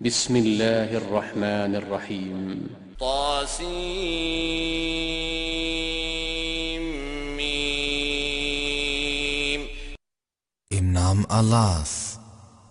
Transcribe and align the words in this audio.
بسم 0.00 0.36
الله 0.36 0.96
الرحمن 0.96 1.76
الرحيم. 1.76 2.66
طاسيم. 3.00 3.68
Im 10.70 10.92
Namen 10.92 11.26
Allahs, 11.28 12.20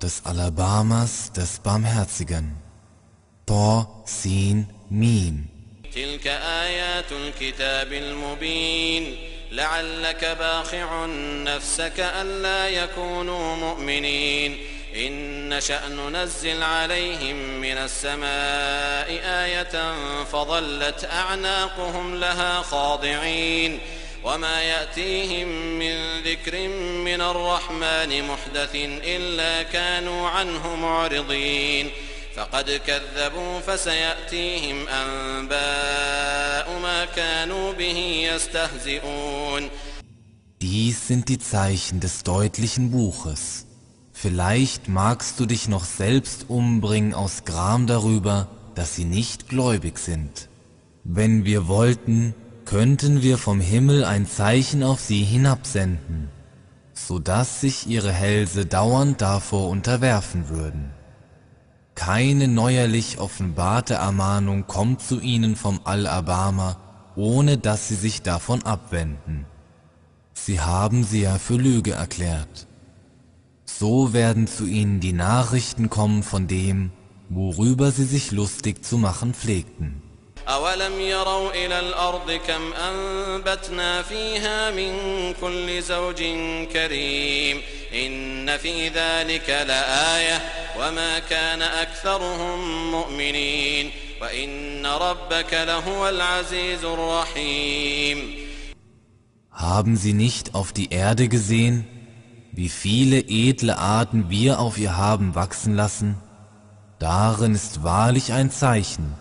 des 0.02 0.22
Alabamas, 0.24 1.34
des 1.34 1.60
Barmherzigen. 1.64 2.56
Ta, 3.46 3.88
Sin, 4.06 4.68
Mim. 4.90 5.50
تلك 5.96 6.28
آيات 6.28 7.12
الكتاب 7.12 7.94
المبين. 7.94 9.16
لعلك 9.52 10.26
باخع 10.40 11.06
نفسك 11.44 12.00
ألا 12.00 12.70
يكونوا 12.70 13.56
مؤمنين. 13.56 14.77
إن 14.98 15.50
نشأ 15.50 15.88
ننزل 15.88 16.64
عليهم 16.64 17.36
من 17.62 17.78
السماء 17.78 19.08
آية 19.24 19.94
فظلت 20.24 21.06
أعناقهم 21.12 22.16
لها 22.16 22.62
خاضعين 22.62 23.80
وما 24.24 24.62
يأتيهم 24.62 25.48
من 25.80 26.22
ذكر 26.24 26.68
من 27.08 27.22
الرحمن 27.22 28.28
محدث 28.28 28.72
إلا 29.04 29.64
كانوا 29.64 30.30
عنه 30.30 30.76
معرضين 30.76 31.92
فقد 32.36 32.82
كذبوا 32.88 33.60
فسيأتيهم 33.60 34.88
أنباء 34.88 36.80
ما 36.80 37.06
كانوا 37.06 37.74
به 37.74 38.30
يستهزئون 38.34 39.70
Dies 40.60 41.08
sind 41.08 41.30
die 41.30 41.38
Zeichen 41.38 42.00
des 42.00 42.24
deutlichen 42.24 42.90
Buches. 42.90 43.67
Vielleicht 44.20 44.88
magst 44.88 45.40
du 45.40 45.46
dich 45.46 45.68
noch 45.68 45.86
selbst 45.86 46.46
umbringen 46.48 47.14
aus 47.14 47.44
Gram 47.46 47.86
darüber, 47.86 48.48
dass 48.74 48.96
sie 48.96 49.06
nicht 49.06 49.48
gläubig 49.48 50.00
sind. 50.00 50.50
Wenn 51.04 51.46
wir 51.46 51.68
wollten, 51.68 52.34
könnten 52.66 53.22
wir 53.22 53.38
vom 53.38 53.62
Himmel 53.62 54.04
ein 54.04 54.26
Zeichen 54.26 54.82
auf 54.82 55.00
sie 55.00 55.24
hinabsenden, 55.24 56.30
so 56.96 57.20
dass 57.20 57.62
sich 57.62 57.86
ihre 57.86 58.12
Hälse 58.12 58.66
dauernd 58.66 59.22
davor 59.22 59.70
unterwerfen 59.70 60.50
würden. 60.50 60.90
Keine 61.94 62.48
neuerlich 62.48 63.20
offenbarte 63.20 63.94
Ermahnung 63.94 64.66
kommt 64.66 65.04
zu 65.04 65.20
ihnen 65.20 65.56
vom 65.56 65.80
Al-Abama, 65.84 66.78
ohne 67.16 67.60
dass 67.60 67.88
sie 67.88 67.96
sich 67.96 68.24
davon 68.24 68.64
abwenden. 68.64 69.46
Sie 70.34 70.60
haben 70.60 71.04
sie 71.04 71.22
ja 71.22 71.38
für 71.38 71.58
Lüge 71.58 71.92
erklärt. 71.92 72.67
So 73.77 74.13
werden 74.13 74.47
zu 74.47 74.67
ihnen 74.67 75.01
die 75.01 75.13
Nachrichten 75.13 75.91
kommen 75.91 76.23
von 76.23 76.47
dem, 76.47 76.91
worüber 77.29 77.91
sie 77.91 78.05
sich 78.05 78.33
lustig 78.33 78.85
zu 78.85 78.99
machen 78.99 79.35
pflegten. 79.35 80.03
أولم 80.49 81.01
يروا 81.01 81.51
إلى 81.51 81.81
الأرض 81.81 82.33
كم 82.33 82.73
أنبتنا 82.73 84.03
فيها 84.03 84.71
من 84.71 84.93
كل 85.41 85.83
زوج 85.83 86.23
كريم 86.73 87.61
إن 87.95 88.57
في 88.57 88.89
ذلك 88.89 89.49
لآية 89.49 90.43
وما 90.79 91.19
كان 91.19 91.63
أكثرهم 91.63 92.91
مؤمنين 92.91 93.91
وإن 94.21 94.87
ربك 94.87 95.53
لهو 95.53 96.09
العزيز 96.09 96.85
الرحيم 96.85 98.43
Haben 99.53 99.97
sie 99.97 100.15
nicht 100.15 100.55
auf 100.55 100.73
die 100.73 100.91
Erde 100.91 101.29
gesehen, 101.29 101.85
wie 102.57 102.69
viele 102.69 103.19
edle 103.29 103.79
Arten 103.79 104.29
wir 104.29 104.61
auf 104.61 104.79
ihr 104.79 104.97
haben 104.97 105.35
wachsen 105.35 105.75
lassen? 105.75 106.17
Darin 106.99 107.55
ist 107.55 107.83
wahrlich 107.83 108.33
ein 108.33 108.51
Zeichen, 108.51 109.15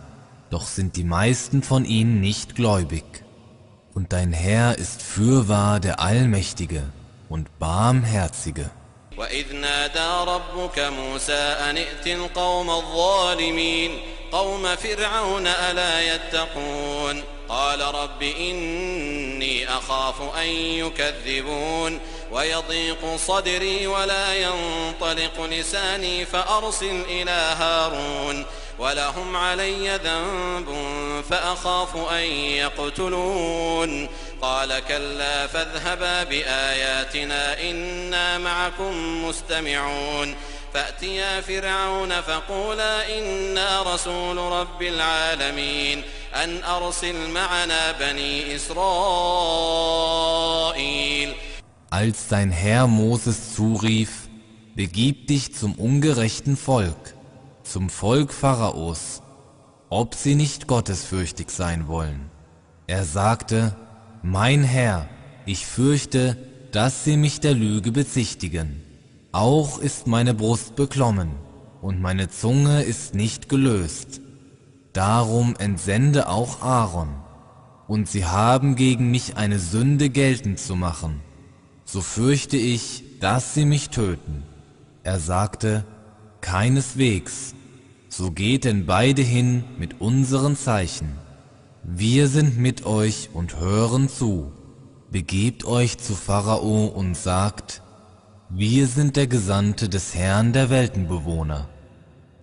doch 0.49 0.65
sind 0.67 0.97
die 0.97 1.03
meisten 1.03 1.63
von 1.63 1.85
ihnen 1.85 2.19
nicht 2.19 2.55
gläubig. 2.55 3.05
Und 3.93 4.13
dein 4.13 4.33
Herr 4.33 4.77
ist 4.77 5.01
fürwahr 5.01 5.79
der 5.79 5.99
Allmächtige 5.99 6.83
und 7.29 7.57
Barmherzige. 7.59 8.69
وإذ 9.17 9.53
نادى 9.55 10.31
ربك 10.31 10.79
موسى 10.79 11.33
أن 11.69 11.77
ائت 11.77 12.07
القوم 12.07 12.69
الظالمين 12.69 13.91
قوم 14.31 14.75
فرعون 14.75 15.47
ألا 15.47 16.15
يتقون 16.15 17.23
قال 17.49 17.81
رب 17.81 18.23
إني 18.23 19.69
أخاف 19.69 20.21
أن 20.21 20.47
يكذبون 20.47 21.99
ويضيق 22.32 23.16
صدري 23.16 23.86
ولا 23.86 24.34
ينطلق 24.34 25.44
لساني 25.50 26.24
فأرسل 26.24 27.02
إلى 27.08 27.54
هارون 27.58 28.46
ولهم 28.78 29.36
علي 29.36 29.96
ذنب 29.96 30.76
فأخاف 31.30 31.96
أن 31.96 32.24
يقتلون 32.32 34.08
قال 34.42 34.82
كلا 34.88 35.46
فاذهبا 35.46 36.24
بآياتنا 36.24 37.60
إنا 37.60 38.38
معكم 38.38 39.24
مستمعون 39.24 40.36
فأتيا 40.74 41.40
فرعون 41.40 42.20
فقولا 42.20 43.18
إنا 43.18 43.82
رسول 43.94 44.36
رب 44.36 44.82
العالمين 44.82 46.02
أن 46.34 46.64
أرسل 46.64 47.30
معنا 47.30 47.92
بني 47.92 48.56
إسرائيل 48.56 48.86
Als 51.90 52.26
dein 52.26 52.50
Herr 52.50 52.88
Moses 52.88 53.54
zurief, 53.54 54.28
begib 54.74 55.28
dich 55.28 55.54
zum 55.54 55.74
ungerechten 55.74 56.56
Volk, 56.56 57.14
zum 57.62 57.90
Volk 57.90 58.32
Pharaos, 58.32 59.22
ob 59.88 60.16
sie 60.16 60.34
nicht 60.34 60.66
gottesfürchtig 60.66 61.50
sein 61.50 61.86
wollen. 61.86 62.28
Er 62.88 63.04
sagte, 63.04 63.76
mein 64.22 64.64
Herr, 64.64 65.08
ich 65.46 65.64
fürchte, 65.64 66.36
dass 66.72 67.04
sie 67.04 67.16
mich 67.16 67.38
der 67.38 67.54
Lüge 67.54 67.92
bezichtigen. 67.92 68.82
Auch 69.30 69.78
ist 69.78 70.08
meine 70.08 70.34
Brust 70.34 70.74
beklommen 70.74 71.30
und 71.82 72.00
meine 72.00 72.28
Zunge 72.28 72.82
ist 72.82 73.14
nicht 73.14 73.48
gelöst. 73.48 74.20
Darum 74.92 75.54
entsende 75.56 76.28
auch 76.28 76.62
Aaron. 76.62 77.10
Und 77.86 78.08
sie 78.08 78.24
haben 78.24 78.74
gegen 78.74 79.12
mich 79.12 79.36
eine 79.36 79.60
Sünde 79.60 80.10
geltend 80.10 80.58
zu 80.58 80.74
machen. 80.74 81.20
So 81.88 82.00
fürchte 82.00 82.56
ich, 82.56 83.04
dass 83.20 83.54
sie 83.54 83.64
mich 83.64 83.90
töten. 83.90 84.42
Er 85.04 85.20
sagte, 85.20 85.84
keineswegs. 86.40 87.54
So 88.08 88.32
geht 88.32 88.64
denn 88.64 88.86
beide 88.86 89.22
hin 89.22 89.62
mit 89.78 90.00
unseren 90.00 90.56
Zeichen. 90.56 91.12
Wir 91.84 92.26
sind 92.26 92.58
mit 92.58 92.84
euch 92.86 93.30
und 93.32 93.60
hören 93.60 94.08
zu. 94.08 94.50
Begebt 95.12 95.64
euch 95.64 95.98
zu 95.98 96.14
Pharao 96.16 96.86
und 96.86 97.16
sagt, 97.16 97.82
wir 98.50 98.88
sind 98.88 99.14
der 99.14 99.28
Gesandte 99.28 99.88
des 99.88 100.12
Herrn 100.16 100.52
der 100.52 100.70
Weltenbewohner. 100.70 101.68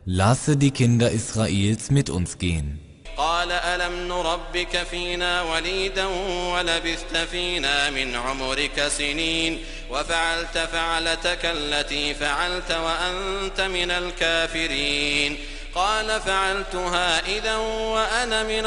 Lasse 0.05 0.55
die 0.55 0.71
Kinder 0.71 1.11
Israels 1.11 1.91
mit 1.91 2.09
uns 2.09 2.37
gehen. 2.37 2.79
قال 3.17 3.51
ألم 3.51 4.07
نربك 4.07 4.83
فينا 4.91 5.41
وليدا 5.41 6.05
ولبثت 6.53 7.17
فينا 7.17 7.89
من 7.89 8.15
عمرك 8.15 8.87
سنين 8.87 9.63
وفعلت 9.89 10.57
فعلتك 10.57 11.39
التي 11.45 12.13
فعلت 12.13 12.71
وأنت 12.71 13.61
من 13.61 13.91
الكافرين 13.91 15.37
قال 15.75 16.21
فعلتها 16.21 17.19
إذا 17.37 17.55
وأنا 17.55 18.43
من 18.43 18.65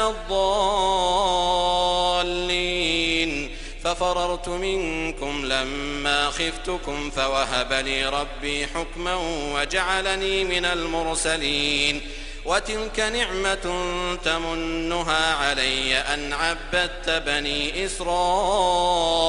الضالين 2.19 3.51
ففررت 3.83 4.49
منكم 4.49 5.45
لما 5.45 6.29
خفتكم 6.29 7.09
فوهب 7.09 7.73
لي 7.73 8.05
ربي 8.05 8.67
حكما 8.67 9.15
وجعلني 9.53 10.43
من 10.43 10.65
المرسلين 10.65 12.01
وتلك 12.46 13.00
نعمة 13.00 13.84
تمنها 14.24 15.34
علي 15.34 15.96
أن 15.96 16.32
عبدت 16.32 17.10
بني 17.26 17.84
إسرائيل 17.84 19.22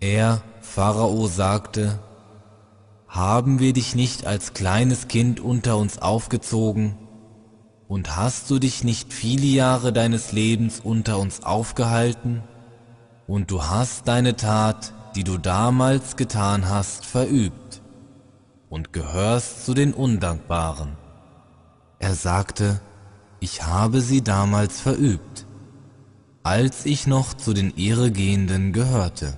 Er, 0.00 0.42
Pharao, 0.60 1.28
sagte, 1.28 2.00
Haben 3.06 3.60
wir 3.60 3.72
dich 3.72 3.94
nicht 3.94 4.26
als 4.26 4.52
kleines 4.52 5.06
Kind 5.06 5.38
unter 5.38 5.76
uns 5.76 6.00
aufgezogen? 6.02 6.98
Und 7.86 8.16
hast 8.16 8.50
du 8.50 8.58
dich 8.58 8.82
nicht 8.82 9.12
viele 9.12 9.46
Jahre 9.46 9.92
deines 9.92 10.32
Lebens 10.32 10.80
unter 10.82 11.18
uns 11.18 11.44
aufgehalten? 11.44 12.42
Und 13.28 13.52
du 13.52 13.62
hast 13.64 14.08
deine 14.08 14.34
Tat, 14.34 14.92
die 15.14 15.22
du 15.22 15.38
damals 15.38 16.16
getan 16.16 16.68
hast, 16.68 17.06
verübt 17.06 17.65
und 18.69 18.93
gehörst 18.93 19.65
zu 19.65 19.73
den 19.73 19.93
Undankbaren. 19.93 20.97
Er 21.99 22.15
sagte, 22.15 22.79
ich 23.39 23.63
habe 23.63 24.01
sie 24.01 24.21
damals 24.23 24.81
verübt, 24.81 25.45
als 26.43 26.85
ich 26.85 27.07
noch 27.07 27.33
zu 27.33 27.53
den 27.53 27.75
Irregehenden 27.75 28.73
gehörte. 28.73 29.37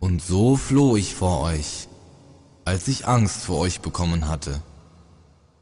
Und 0.00 0.22
so 0.22 0.56
floh 0.56 0.96
ich 0.96 1.14
vor 1.14 1.40
euch. 1.40 1.88
als 2.64 2.86
ich 2.86 3.08
Angst 3.08 3.42
vor 3.42 3.58
euch 3.58 3.80
bekommen 3.80 4.28
hatte. 4.28 4.62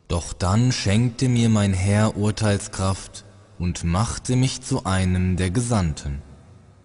Doch 0.08 0.34
dann 0.34 0.70
schenkte 0.70 1.30
mir 1.30 1.48
mein 1.48 1.72
Herr 1.72 2.16
Urteilskraft 2.16 3.24
und 3.58 3.84
machte 3.84 4.36
mich 4.36 4.60
zu 4.60 4.84
einem 4.84 5.38
der 5.38 5.50
Gesandten. 5.50 6.20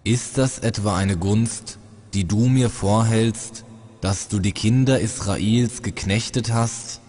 Ist 0.04 0.38
das 0.38 0.58
etwa 0.58 0.96
eine 0.96 1.18
Gunst, 1.18 1.78
die 2.14 2.26
du 2.26 2.46
mir 2.46 2.70
vorhältst, 2.70 3.65
dass 4.06 4.28
du 4.28 4.38
die 4.38 4.52
Kinder 4.52 5.00
Israels 5.00 5.82
geknechtet 5.82 6.52
hast? 6.52 7.00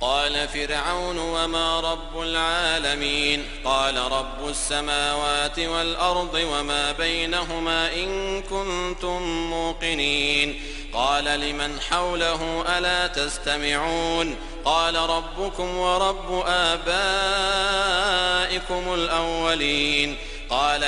قال 0.00 0.48
فرعون 0.48 1.18
وما 1.18 1.80
رب 1.80 2.22
العالمين؟ 2.22 3.44
قال 3.64 3.96
رب 3.96 4.48
السماوات 4.48 5.58
والأرض 5.58 6.34
وما 6.34 6.92
بينهما 6.92 7.94
إن 7.94 8.42
كنتم 8.42 9.22
موقنين. 9.50 10.60
قال 10.92 11.24
لمن 11.24 11.80
حوله 11.80 12.64
ألا 12.78 13.06
تستمعون؟ 13.06 14.34
قال 14.64 14.94
ربكم 14.94 15.76
ورب 15.76 16.42
آبائكم 16.46 16.84
الأولين. 18.94 20.16
قال 20.50 20.84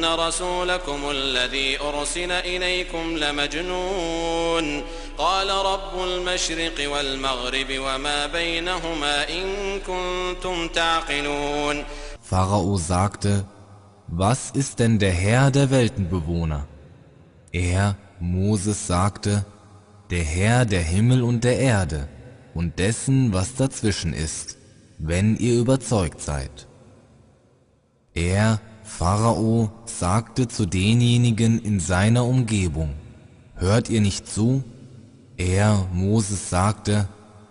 إن 0.00 0.04
رسولكم 0.04 1.10
الذي 1.10 1.80
أرسل 1.80 2.32
إليكم 2.32 3.16
لمجنون 3.16 4.82
قال 5.18 5.48
رب 5.50 5.94
المشرق 6.04 6.90
والمغرب 6.92 7.66
وما 7.78 8.26
بينهما 8.26 9.28
إن 9.28 9.46
كنتم 9.80 10.68
تعقلون 10.68 11.84
Pharao 12.30 12.76
sagte, 12.76 13.44
was 14.08 14.50
ist 14.50 14.80
denn 14.80 14.98
der 14.98 15.12
Herr 15.12 15.50
der 15.52 15.70
Weltenbewohner? 15.70 16.66
Er, 17.52 17.96
Moses, 18.18 18.86
sagte, 18.88 19.44
der 20.10 20.24
Herr 20.24 20.64
der 20.64 20.82
Himmel 20.82 21.22
und 21.22 21.44
der 21.44 21.58
Erde 21.58 22.08
und 22.54 22.78
dessen, 22.80 23.32
was 23.32 23.54
dazwischen 23.54 24.12
ist, 24.12 24.56
wenn 24.98 25.36
ihr 25.36 25.60
überzeugt 25.60 26.20
seid. 26.20 26.66
Er, 28.14 28.60
Pharao, 28.97 29.71
sagte 29.85 30.47
zu 30.47 30.67
denjenigen 30.67 31.59
in 31.59 31.79
seiner 31.79 32.25
Umgebung, 32.25 32.93
hört 33.55 33.89
ihr 33.89 34.01
nicht 34.01 34.27
zu? 34.27 34.63
Er, 35.37 35.87
Moses, 35.91 36.49
sagte, 36.49 37.07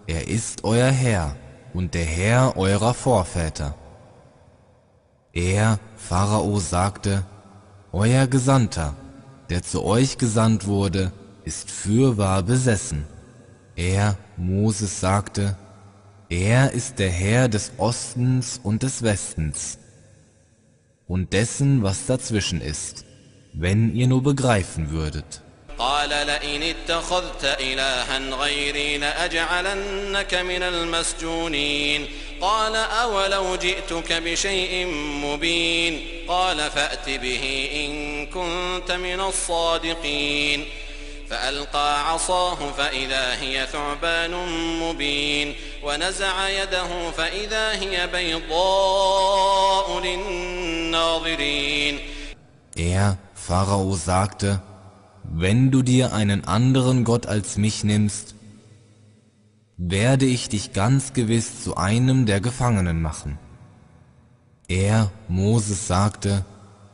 er 0.07 0.29
ist 0.29 0.63
euer 0.65 0.91
Herr 0.91 1.35
und 1.73 1.95
der 1.95 2.05
Herr 2.05 2.57
eurer 2.57 2.95
Vorväter. 2.95 3.75
Er, 5.33 5.81
Pharao, 5.97 6.61
sagte, 6.61 7.25
Euer 7.91 8.29
Gesandter, 8.29 8.95
der 9.49 9.63
zu 9.63 9.83
euch 9.83 10.19
gesandt 10.19 10.69
wurde, 10.69 11.11
ist 11.45 11.71
fürwahr 11.71 12.45
besessen. 12.45 13.07
Er, 13.75 14.17
Moses, 14.37 15.01
sagte, 15.01 15.57
er 16.29 16.71
ist 16.73 17.01
der 17.01 17.11
Herr 17.11 17.49
des 17.49 17.73
Ostens 17.79 18.61
und 18.63 18.85
des 18.85 19.03
Westens 19.03 19.79
und 21.10 21.34
dessen, 21.34 21.84
was 21.84 22.06
dazwischen 22.06 22.62
ist, 22.62 23.06
wenn 23.54 23.96
ihr 23.96 24.08
nur 24.08 24.24
begreifen 24.24 24.92
würdet. 24.92 25.42
قال 25.78 26.10
لئن 26.10 26.64
اتخذت 26.64 27.44
إلها 27.60 28.18
غيري 28.18 28.98
لأجعلنك 28.98 30.34
من 30.34 30.64
المسجونين 30.64 32.08
قال 32.42 32.76
أولو 32.76 33.56
جئتك 33.56 34.14
بشيء 34.14 34.86
مبين 35.26 36.02
قال 36.28 36.58
فأت 36.58 37.10
به 37.10 37.70
إن 37.76 38.26
كنت 38.28 38.92
من 38.92 39.20
الصادقين 39.20 40.66
فألقى 41.30 42.14
عصاه 42.14 42.72
فإذا 42.72 43.42
هي 43.42 43.68
ثعبان 43.72 44.32
مبين 44.80 45.56
ونزع 45.84 46.50
يده 46.50 47.12
فإذا 47.12 47.72
هي 47.72 48.08
بيضاء 48.08 50.00
للناظرين 50.00 52.00
Er, 52.78 53.18
Pharao, 53.34 53.96
sagte, 53.96 54.62
wenn 55.24 55.72
du 55.72 55.82
dir 55.82 56.14
einen 56.14 56.44
anderen 56.46 57.06
Gott 57.06 57.26
als 57.26 57.58
mich 57.58 57.86
nimmst, 57.86 58.36
werde 59.78 60.26
ich 60.26 60.50
dich 60.50 60.74
ganz 60.74 61.14
gewiss 61.14 61.64
zu 61.64 61.78
einem 61.78 62.26
der 62.26 62.42
Gefangenen 62.42 63.02
machen. 63.02 63.38
Er, 64.68 65.12
Moses, 65.28 65.88
sagte, 65.88 66.46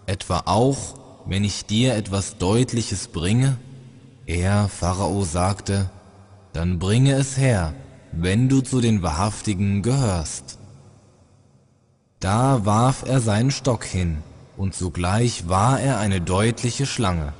etwa 0.06 0.44
auch, 0.46 0.96
wenn 1.26 1.44
ich 1.44 1.66
dir 1.66 1.96
etwas 1.96 2.38
Deutliches 2.38 3.08
bringe? 3.08 3.58
Er, 4.27 4.69
Pharao, 4.69 5.25
sagte, 5.25 5.89
dann 6.53 6.81
bringe 6.81 7.13
es 7.13 7.37
her, 7.37 7.75
wenn 8.11 8.49
du 8.49 8.61
zu 8.61 8.81
den 8.81 9.03
Wahrhaftigen 9.03 9.83
gehörst. 9.83 10.59
Da 12.19 12.65
warf 12.65 13.05
er 13.07 13.21
seinen 13.21 13.53
Stock 13.53 13.85
hin, 13.85 14.19
und 14.57 14.75
sogleich 14.75 15.49
war 15.49 15.81
er 15.81 15.99
eine 15.99 16.21
deutliche 16.21 16.87
Schlange. 16.87 17.35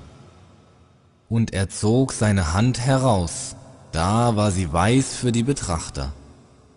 Und 1.29 1.53
er 1.53 1.69
zog 1.69 2.13
seine 2.13 2.53
Hand 2.53 2.79
heraus, 2.79 3.57
da 3.91 4.37
war 4.37 4.53
sie 4.53 4.73
weiß 4.73 5.17
für 5.17 5.33
die 5.33 5.43
Betrachter. 5.43 6.13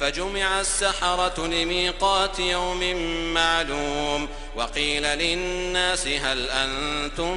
فجمع 0.00 0.60
السحرة 0.60 1.46
لميقات 1.46 2.38
يوم 2.38 2.80
معلوم 3.34 4.28
وقيل 4.56 5.02
للناس 5.02 6.06
هل 6.06 6.48
أنتم 6.50 7.36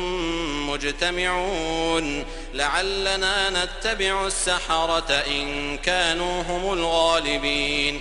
مجتمعون 0.70 2.24
لعلنا 2.54 3.50
نتبع 3.50 4.28
السحرة 4.28 5.12
إن 5.12 5.78
كانوا 5.78 6.42
هم 6.42 6.74
الغالبين 6.74 8.00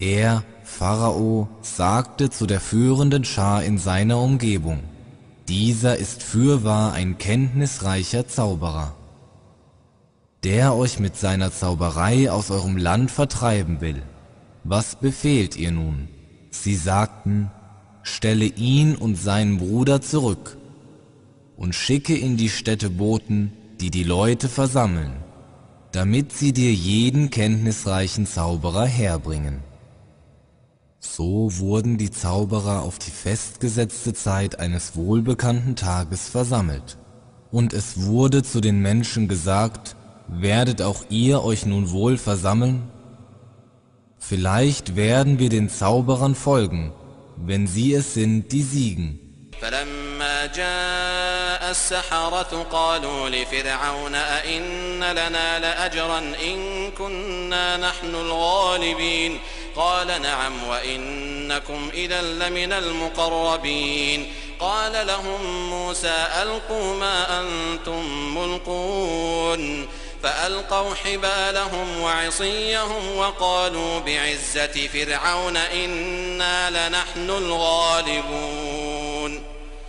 Er, 0.00 0.42
Pharao, 0.64 1.48
sagte 1.62 2.28
zu 2.28 2.46
der 2.46 2.60
führenden 2.60 3.24
Schar 3.24 3.62
in 3.62 3.78
seiner 3.78 4.18
Umgebung, 4.18 4.82
dieser 5.48 5.96
ist 5.96 6.22
fürwahr 6.22 6.92
ein 6.94 7.16
kenntnisreicher 7.16 8.26
Zauberer, 8.26 8.94
der 10.43 10.75
euch 10.75 10.99
mit 10.99 11.17
seiner 11.17 11.51
Zauberei 11.51 12.31
aus 12.31 12.49
eurem 12.49 12.77
Land 12.77 13.11
vertreiben 13.11 13.81
will. 13.81 14.01
Was 14.63 14.95
befehlt 14.95 15.57
ihr 15.57 15.71
nun? 15.71 16.07
Sie 16.51 16.75
sagten, 16.75 17.51
stelle 18.03 18.45
ihn 18.45 18.95
und 18.95 19.15
seinen 19.15 19.57
Bruder 19.57 20.01
zurück 20.01 20.57
und 21.57 21.75
schicke 21.75 22.17
in 22.17 22.37
die 22.37 22.49
Städte 22.49 22.89
Boten, 22.89 23.51
die 23.81 23.91
die 23.91 24.03
Leute 24.03 24.47
versammeln, 24.47 25.11
damit 25.91 26.31
sie 26.31 26.53
dir 26.53 26.73
jeden 26.73 27.29
kenntnisreichen 27.29 28.25
Zauberer 28.25 28.85
herbringen. 28.85 29.59
So 30.99 31.49
wurden 31.57 31.97
die 31.97 32.11
Zauberer 32.11 32.81
auf 32.81 32.99
die 32.99 33.11
festgesetzte 33.11 34.13
Zeit 34.13 34.59
eines 34.59 34.95
wohlbekannten 34.95 35.75
Tages 35.75 36.27
versammelt. 36.27 36.97
Und 37.51 37.73
es 37.73 38.03
wurde 38.05 38.43
zu 38.43 38.61
den 38.61 38.81
Menschen 38.81 39.27
gesagt, 39.27 39.95
werdet 40.28 40.82
auch 40.82 41.04
ihr 41.08 41.44
euch 41.44 41.66
nun 41.66 41.90
wohl 41.90 42.16
versammeln? 42.18 42.82
Vielleicht 44.18 44.96
werden 44.96 45.38
wir 45.38 45.50
den 45.50 45.68
Zauberern 45.68 46.34
folgen, 46.34 46.92
wenn 47.36 47.66
sie 47.66 47.94
es 47.94 48.14
sind, 48.14 48.52
die 48.52 48.62
siegen. 48.62 49.20
فلما 49.60 50.46
جاء 50.46 51.70
السحرة 51.70 52.66
قالوا 52.72 53.28
لفرعون 53.28 54.14
أئن 54.14 55.00
لنا 55.00 55.58
لأجرا 55.58 56.18
إن 56.18 56.90
كنا 56.90 57.76
نحن 57.76 58.14
الغالبين 58.14 59.38
قال 59.76 60.22
نعم 60.22 60.52
وإنكم 60.68 61.90
إذا 61.94 62.22
لمن 62.22 62.72
المقربين 62.72 64.32
قال 64.60 65.06
لهم 65.06 65.70
موسى 65.70 66.26
ألقوا 66.42 66.96
ما 66.96 67.40
أنتم 67.40 68.34
ملقون 68.34 69.88
فألقوا 70.23 70.95
حبالهم 70.95 72.01
وعصيهم 72.01 73.15
وقالوا 73.15 73.99
بعزة 73.99 74.87
فرعون 74.87 75.57
إنا 75.57 76.69
لنحن 76.69 77.29
الغالبون. 77.29 79.43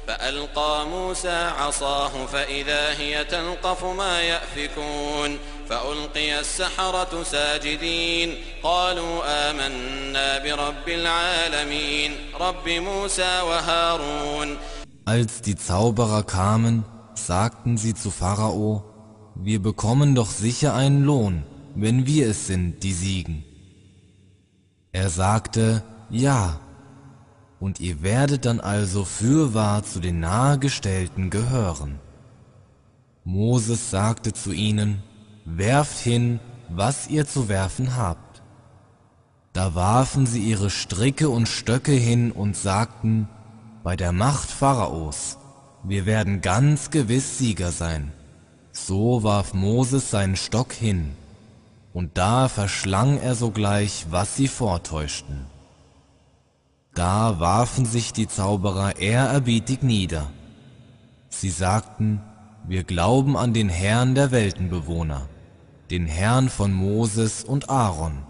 فألقى 0.06 0.86
موسى 0.86 1.52
عصاه 1.58 2.26
فإذا 2.32 2.98
هي 2.98 3.24
تلقف 3.24 3.84
ما 3.84 4.22
يأفكون. 4.22 5.38
فألقي 5.70 6.40
السحرة 6.40 7.22
ساجدين. 7.22 8.44
قالوا 8.62 9.50
آمنا 9.50 10.38
برب 10.38 10.88
العالمين. 10.88 12.16
رب 12.40 12.68
موسى 12.68 13.40
وهارون. 13.40 14.58
Als 15.06 15.42
die 15.42 15.56
Zauberer 15.56 16.22
kamen, 16.22 16.84
sagten 17.14 17.76
sie 17.76 17.94
zu 17.94 18.10
Pharao, 18.10 18.84
wir 19.42 19.62
bekommen 19.62 20.14
doch 20.14 20.30
sicher 20.30 20.74
einen 20.74 21.02
Lohn, 21.02 21.44
wenn 21.74 22.06
wir 22.06 22.28
es 22.28 22.46
sind, 22.46 22.82
die 22.82 22.92
siegen. 22.92 23.44
Er 24.92 25.08
sagte, 25.08 25.82
ja, 26.10 26.60
und 27.58 27.80
ihr 27.80 28.02
werdet 28.02 28.44
dann 28.44 28.60
also 28.60 29.04
fürwahr 29.04 29.82
zu 29.84 30.00
den 30.00 30.20
Nahegestellten 30.20 31.30
gehören. 31.30 31.98
Moses 33.24 33.90
sagte 33.90 34.32
zu 34.32 34.52
ihnen, 34.52 35.02
werft 35.44 35.98
hin, 35.98 36.40
was 36.68 37.08
ihr 37.08 37.26
zu 37.26 37.48
werfen 37.48 37.96
habt. 37.96 38.42
Da 39.52 39.74
warfen 39.74 40.26
sie 40.26 40.40
ihre 40.40 40.70
Stricke 40.70 41.28
und 41.28 41.48
Stöcke 41.48 41.92
hin 41.92 42.30
und 42.32 42.56
sagten, 42.56 43.28
bei 43.82 43.96
der 43.96 44.12
Macht 44.12 44.50
Pharaos, 44.50 45.38
wir 45.82 46.06
werden 46.06 46.40
ganz 46.40 46.90
gewiss 46.90 47.38
Sieger 47.38 47.72
sein. 47.72 48.12
So 48.86 49.22
warf 49.22 49.52
Moses 49.52 50.10
seinen 50.10 50.36
Stock 50.36 50.72
hin, 50.72 51.12
und 51.92 52.16
da 52.16 52.48
verschlang 52.48 53.18
er 53.18 53.34
sogleich, 53.34 54.06
was 54.10 54.36
sie 54.36 54.48
vortäuschten. 54.48 55.46
Da 56.94 57.38
warfen 57.40 57.84
sich 57.84 58.12
die 58.12 58.26
Zauberer 58.26 58.96
ehrerbietig 58.96 59.82
nieder. 59.82 60.30
Sie 61.28 61.50
sagten, 61.50 62.20
wir 62.66 62.84
glauben 62.84 63.36
an 63.36 63.52
den 63.52 63.68
Herrn 63.68 64.14
der 64.14 64.30
Weltenbewohner, 64.30 65.28
den 65.90 66.06
Herrn 66.06 66.48
von 66.48 66.72
Moses 66.72 67.44
und 67.44 67.68
Aaron. 67.68 68.29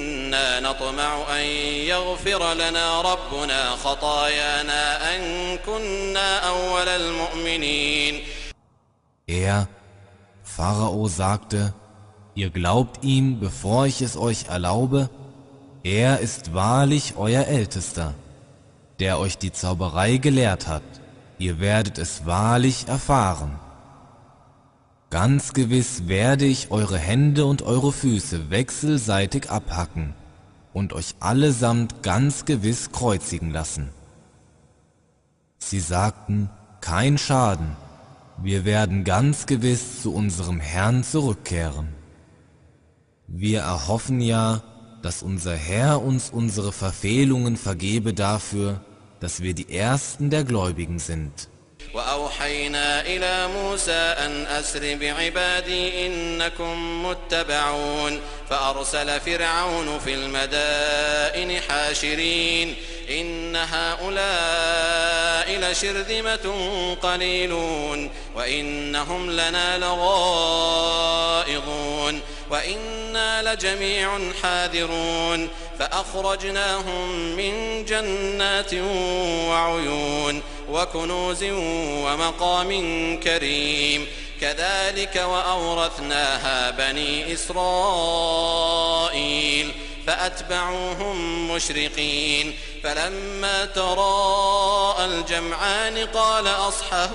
إنا 0.30 0.60
نطمع 0.60 1.38
أن 1.38 1.44
يغفر 1.92 2.54
لنا 2.54 3.00
ربنا 3.00 3.70
خطايانا 3.70 5.16
أن 5.16 5.20
كنا 5.66 6.38
أول 6.38 6.88
المؤمنين 6.88 8.22
Er, 9.28 9.66
Pharao, 10.44 11.08
sagte, 11.08 11.74
ihr 12.36 12.50
glaubt 12.50 13.02
ihm, 13.02 13.40
bevor 13.40 13.86
ich 13.86 14.02
es 14.02 14.16
euch 14.16 14.46
erlaube, 14.48 15.10
er 15.82 16.20
ist 16.20 16.54
wahrlich 16.54 17.14
euer 17.16 17.44
Ältester, 17.46 18.14
der 19.00 19.18
euch 19.18 19.36
die 19.36 19.52
Zauberei 19.52 20.18
gelehrt 20.18 20.68
hat 20.68 20.84
ihr 21.38 21.60
werdet 21.60 21.98
es 21.98 22.26
wahrlich 22.26 22.88
erfahren. 22.88 23.58
Ganz 25.10 25.52
gewiss 25.52 26.08
werde 26.08 26.44
ich 26.44 26.70
eure 26.70 26.98
Hände 26.98 27.46
und 27.46 27.62
eure 27.62 27.92
Füße 27.92 28.50
wechselseitig 28.50 29.50
abhacken 29.50 30.14
und 30.73 30.93
euch 30.93 31.15
allesamt 31.19 32.03
ganz 32.03 32.45
gewiss 32.45 32.91
kreuzigen 32.91 33.51
lassen. 33.51 33.89
Sie 35.57 35.79
sagten, 35.79 36.49
kein 36.81 37.17
Schaden, 37.17 37.75
wir 38.41 38.65
werden 38.65 39.03
ganz 39.03 39.45
gewiss 39.45 40.01
zu 40.01 40.13
unserem 40.13 40.59
Herrn 40.59 41.03
zurückkehren. 41.03 41.89
Wir 43.27 43.61
erhoffen 43.61 44.19
ja, 44.19 44.63
dass 45.03 45.21
unser 45.23 45.55
Herr 45.55 46.01
uns 46.01 46.31
unsere 46.31 46.71
Verfehlungen 46.71 47.55
vergebe 47.55 48.13
dafür, 48.13 48.81
dass 49.19 49.41
wir 49.41 49.53
die 49.53 49.71
Ersten 49.71 50.31
der 50.31 50.43
Gläubigen 50.43 50.97
sind. 50.97 51.50
وأوحينا 51.93 53.01
إلى 53.01 53.47
موسى 53.47 53.91
أن 53.91 54.45
أسر 54.45 54.95
بعبادي 54.95 56.07
إنكم 56.07 57.05
متبعون 57.05 58.21
فأرسل 58.49 59.19
فرعون 59.19 59.99
في 59.99 60.13
المدائن 60.13 61.61
حاشرين 61.61 62.75
إن 63.09 63.55
هؤلاء 63.55 64.91
لشرذمة 65.59 66.55
قليلون 67.01 68.09
وإنهم 68.35 69.31
لنا 69.31 69.77
لغائظون 69.77 71.11
وإنا 72.49 73.53
لجميع 73.53 74.19
حاذرون 74.43 75.49
فأخرجناهم 75.79 77.35
من 77.35 77.85
جنات 77.85 78.73
وعيون 79.49 80.41
وكنوز 80.71 81.43
ومقام 82.05 82.69
كريم. 83.19 84.07
كذلك 84.41 85.15
وأورثناها 85.15 86.71
بني 86.71 87.33
إسرائيل 87.33 88.71
فأتبعوهم 90.07 91.51
مشرقين. 91.51 92.57
فلما 92.83 93.65
تراءى 93.65 95.05
الجمعان 95.05 95.97
قال 95.97 96.47
أصحاب 96.47 97.11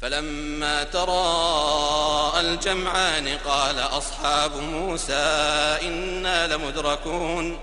فلما 0.00 0.84
تراءى 0.84 2.40
الجمعان 2.40 3.38
قال 3.38 3.78
أصحاب 3.78 4.56
موسى 4.56 5.78
إنا 5.82 6.46
لمدركون. 6.46 7.58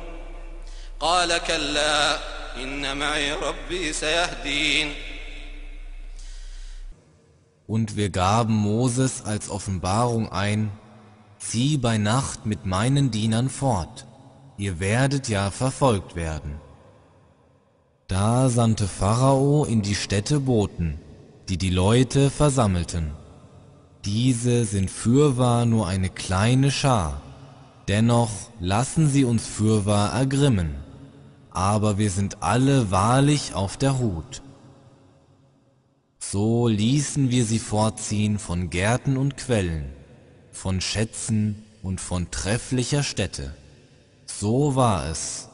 قال 0.99 1.37
كلا 1.37 2.19
إن 2.56 2.96
معي 2.96 3.32
ربي 3.32 3.92
سيهدين 3.92 4.92
Und 7.66 7.96
wir 7.96 8.10
gaben 8.10 8.54
Moses 8.54 9.22
als 9.24 9.48
Offenbarung 9.48 10.30
ein, 10.30 10.70
zieh 11.38 11.78
bei 11.78 11.96
Nacht 11.96 12.44
mit 12.44 12.66
meinen 12.66 13.10
Dienern 13.10 13.48
fort, 13.48 14.06
ihr 14.58 14.78
werdet 14.78 15.28
ja 15.28 15.50
verfolgt 15.50 16.14
werden. 16.14 16.60
Da 18.08 18.50
sandte 18.50 18.86
Pharao 18.86 19.64
in 19.64 19.80
die 19.80 19.94
Städte 19.94 20.40
Boten, 20.40 20.98
die 21.48 21.56
die 21.56 21.70
Leute 21.70 22.30
versammelten. 22.30 23.12
Diese 24.04 24.64
sind 24.64 24.90
fürwahr 24.90 25.64
nur 25.64 25.86
eine 25.86 26.10
kleine 26.10 26.70
Schar, 26.70 27.22
dennoch 27.88 28.32
lassen 28.60 29.08
sie 29.08 29.24
uns 29.24 29.46
fürwahr 29.46 30.12
ergrimmen, 30.12 30.74
aber 31.57 31.97
wir 31.97 32.11
sind 32.11 32.43
alle 32.43 32.91
wahrlich 32.91 33.55
auf 33.55 33.77
der 33.77 33.97
Hut. 33.97 34.43
So 36.19 36.67
ließen 36.67 37.31
wir 37.31 37.45
sie 37.45 37.57
fortziehen 37.57 38.37
von 38.37 38.69
Gärten 38.69 39.17
und 39.17 39.37
Quellen, 39.37 39.91
von 40.51 40.81
Schätzen 40.81 41.63
und 41.81 41.99
von 41.99 42.29
trefflicher 42.29 43.01
Stätte. 43.01 43.55
So 44.27 44.75
war 44.75 45.09
es, 45.09 45.49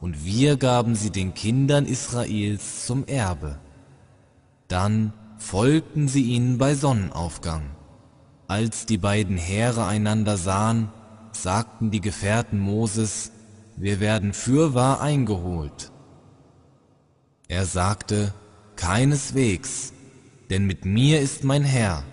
und 0.00 0.24
wir 0.24 0.56
gaben 0.56 0.96
sie 0.96 1.10
den 1.10 1.34
Kindern 1.34 1.86
Israels 1.86 2.84
zum 2.86 3.06
Erbe. 3.06 3.60
Dann 4.66 5.12
folgten 5.36 6.08
sie 6.08 6.22
ihnen 6.22 6.58
bei 6.58 6.74
Sonnenaufgang. 6.74 7.62
Als 8.48 8.86
die 8.86 8.98
beiden 8.98 9.36
Heere 9.36 9.86
einander 9.86 10.36
sahen, 10.36 10.88
sagten 11.30 11.92
die 11.92 12.00
Gefährten 12.00 12.58
Moses, 12.58 13.30
wir 13.77 13.99
werden 13.99 14.33
fürwahr 14.33 15.01
eingeholt. 15.01 15.91
Er 17.47 17.65
sagte, 17.65 18.33
keineswegs, 18.75 19.93
denn 20.49 20.65
mit 20.65 20.85
mir 20.85 21.21
ist 21.21 21.43
mein 21.43 21.63
Herr, 21.63 22.03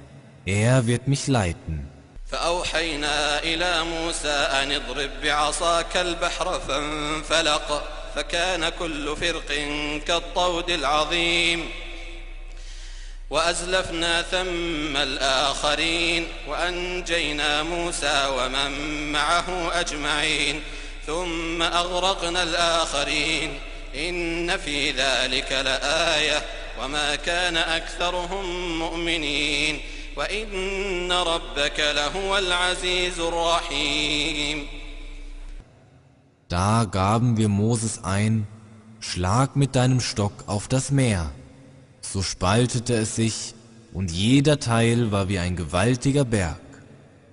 er 0.47 0.87
wird 0.87 1.09
mich 1.09 1.27
leiten. 1.27 1.87
فأوحينا 2.31 3.43
إلى 3.43 3.85
موسى 3.85 4.29
أن 4.29 4.73
اضرب 4.73 5.11
بعصاك 5.23 5.97
البحر 5.97 6.61
فانفلق 6.61 7.89
فكان 8.15 8.69
كل 8.69 9.17
فرق 9.17 9.53
كالطود 10.07 10.71
العظيم 10.71 11.69
وأزلفنا 13.31 14.23
ثم 14.23 14.97
الآخرين 14.97 16.27
وأنجينا 16.49 17.63
موسى 17.63 18.29
ومن 18.37 18.73
معه 19.13 19.81
أجمعين 19.81 20.63
ثم 21.07 21.63
أغرقنا 21.63 22.43
الآخرين 22.43 23.51
إن 23.95 24.57
في 24.57 24.91
ذلك 24.91 25.53
لآية 25.53 26.43
وما 26.83 27.15
كان 27.15 27.57
أكثرهم 27.57 28.79
مؤمنين 28.79 29.81
وإن 30.17 31.13
ربك 31.13 31.81
لهو 31.81 32.39
العزيز 32.39 33.21
الرحيم 33.21 34.67
Da 36.49 36.85
gaben 36.85 37.37
wir 37.37 37.49
Moses 37.49 38.03
ein, 38.03 38.49
schlag 38.99 39.55
mit 39.55 39.77
deinem 39.77 40.01
Stock 40.01 40.33
auf 40.49 40.67
das 40.67 40.91
Meer. 40.91 41.31
So 42.01 42.23
spaltete 42.23 42.95
es 42.95 43.15
sich, 43.15 43.55
und 43.93 44.11
jeder 44.11 44.59
Teil 44.59 45.13
war 45.13 45.29
wie 45.29 45.39
ein 45.39 45.55
gewaltiger 45.55 46.25
Berg, 46.25 46.61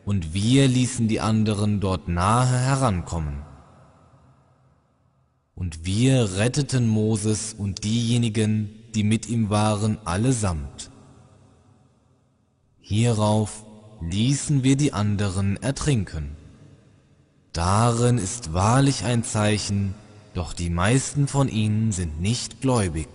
und 0.06 0.36
wir 0.36 0.68
ließen 0.68 1.08
die 1.08 1.20
anderen 1.20 1.80
dort 1.80 2.08
nahe 2.08 2.60
herankommen. 2.60 3.42
Und 5.55 5.85
wir 5.85 6.37
retteten 6.37 6.89
Moses 6.89 7.55
und 7.57 7.85
diejenigen, 7.85 8.71
die 8.95 9.05
mit 9.05 9.29
ihm 9.29 9.51
waren, 9.51 9.99
allesamt. 10.05 10.91
Hierauf 12.81 13.65
ließen 14.01 14.63
wir 14.65 14.77
die 14.77 14.93
anderen 14.93 15.57
ertrinken. 15.63 16.37
Darin 17.53 18.19
ist 18.19 18.55
wahrlich 18.55 19.05
ein 19.05 19.25
Zeichen, 19.25 19.95
doch 20.35 20.55
die 20.55 20.71
meisten 20.71 21.29
von 21.29 21.49
ihnen 21.49 21.93
sind 21.93 22.21
nicht 22.21 22.61
gläubig. 22.61 23.09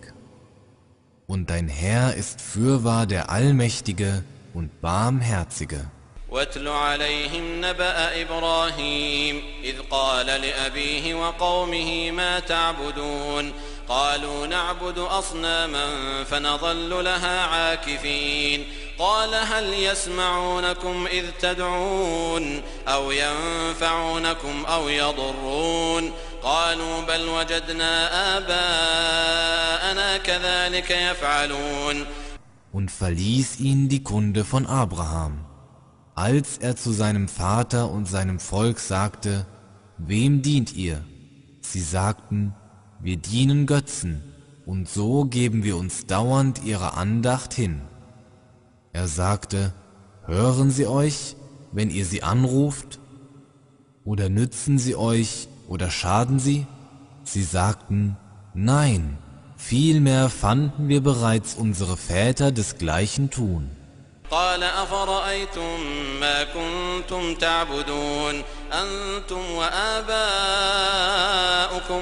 Und 1.26 1.50
dein 1.50 1.68
Herr 1.68 2.14
ist 2.14 2.40
fürwahr 2.40 3.08
der 3.08 3.30
Allmächtige 3.30 4.24
und 4.54 4.82
Barmherzige. 4.82 5.92
واتل 6.30 6.68
عليهم 6.68 7.66
نبأ 7.66 8.22
إبراهيم 8.22 9.44
إذ 9.64 9.76
قال 9.92 10.26
لأبيه 10.26 11.16
وقومه 11.16 12.12
ما 12.12 12.40
تعبدون؟ 12.40 13.54
قالوا 13.88 14.48
نعبد 14.48 14.98
أصناما 14.98 16.24
فنظل 16.24 17.04
لها 17.04 17.42
عاكفين. 17.42 18.66
قال 19.00 19.36
هل 19.36 19.74
يسمعونكم 19.74 21.08
إذ 21.08 21.26
تدعون 21.42 22.62
أو 22.88 23.12
ينفعونكم 23.12 24.66
أو 24.66 24.90
يضرون؟ 24.90 26.12
قالوا 26.44 27.02
بل 27.02 27.28
وجدنا 27.30 28.38
آباءنا 28.38 30.18
كذلك 30.18 30.92
يفعلون. 30.92 32.06
Und 32.74 32.92
verließ 32.92 33.60
ihn 33.60 33.90
die 33.90 34.04
Kunde 34.04 34.44
von 34.44 34.66
Abraham. 34.66 35.47
Als 36.18 36.58
er 36.58 36.76
zu 36.76 36.94
seinem 36.94 37.28
Vater 37.28 37.92
und 37.92 38.08
seinem 38.08 38.40
Volk 38.40 38.80
sagte, 38.80 39.46
Wem 40.00 40.42
dient 40.42 40.76
ihr? 40.76 41.04
Sie 41.62 41.80
sagten, 41.80 42.56
wir 43.00 43.18
dienen 43.18 43.68
Götzen, 43.68 44.24
und 44.66 44.90
so 44.90 45.26
geben 45.26 45.64
wir 45.64 45.78
uns 45.78 46.08
dauernd 46.08 46.64
ihrer 46.64 46.98
Andacht 46.98 47.54
hin. 47.54 47.82
Er 48.94 49.08
sagte, 49.08 49.74
hören 50.26 50.72
sie 50.72 50.88
euch, 50.88 51.36
wenn 51.72 51.92
ihr 51.92 52.04
sie 52.04 52.24
anruft? 52.24 52.98
Oder 54.04 54.28
nützen 54.28 54.80
sie 54.80 54.96
euch 54.96 55.48
oder 55.68 55.92
schaden 55.92 56.40
sie? 56.40 56.66
Sie 57.26 57.44
sagten, 57.44 58.18
nein, 58.56 59.20
vielmehr 59.56 60.30
fanden 60.30 60.88
wir 60.88 61.02
bereits 61.02 61.54
unsere 61.54 61.96
Väter 61.96 62.52
desgleichen 62.52 63.30
tun. 63.30 63.70
قال 64.32 64.64
أفرأيتم 64.64 65.80
ما 66.20 66.44
كنتم 66.44 67.36
تعبدون؟ 67.36 68.44
أنتم 68.74 69.52
وآباؤكم 69.52 70.12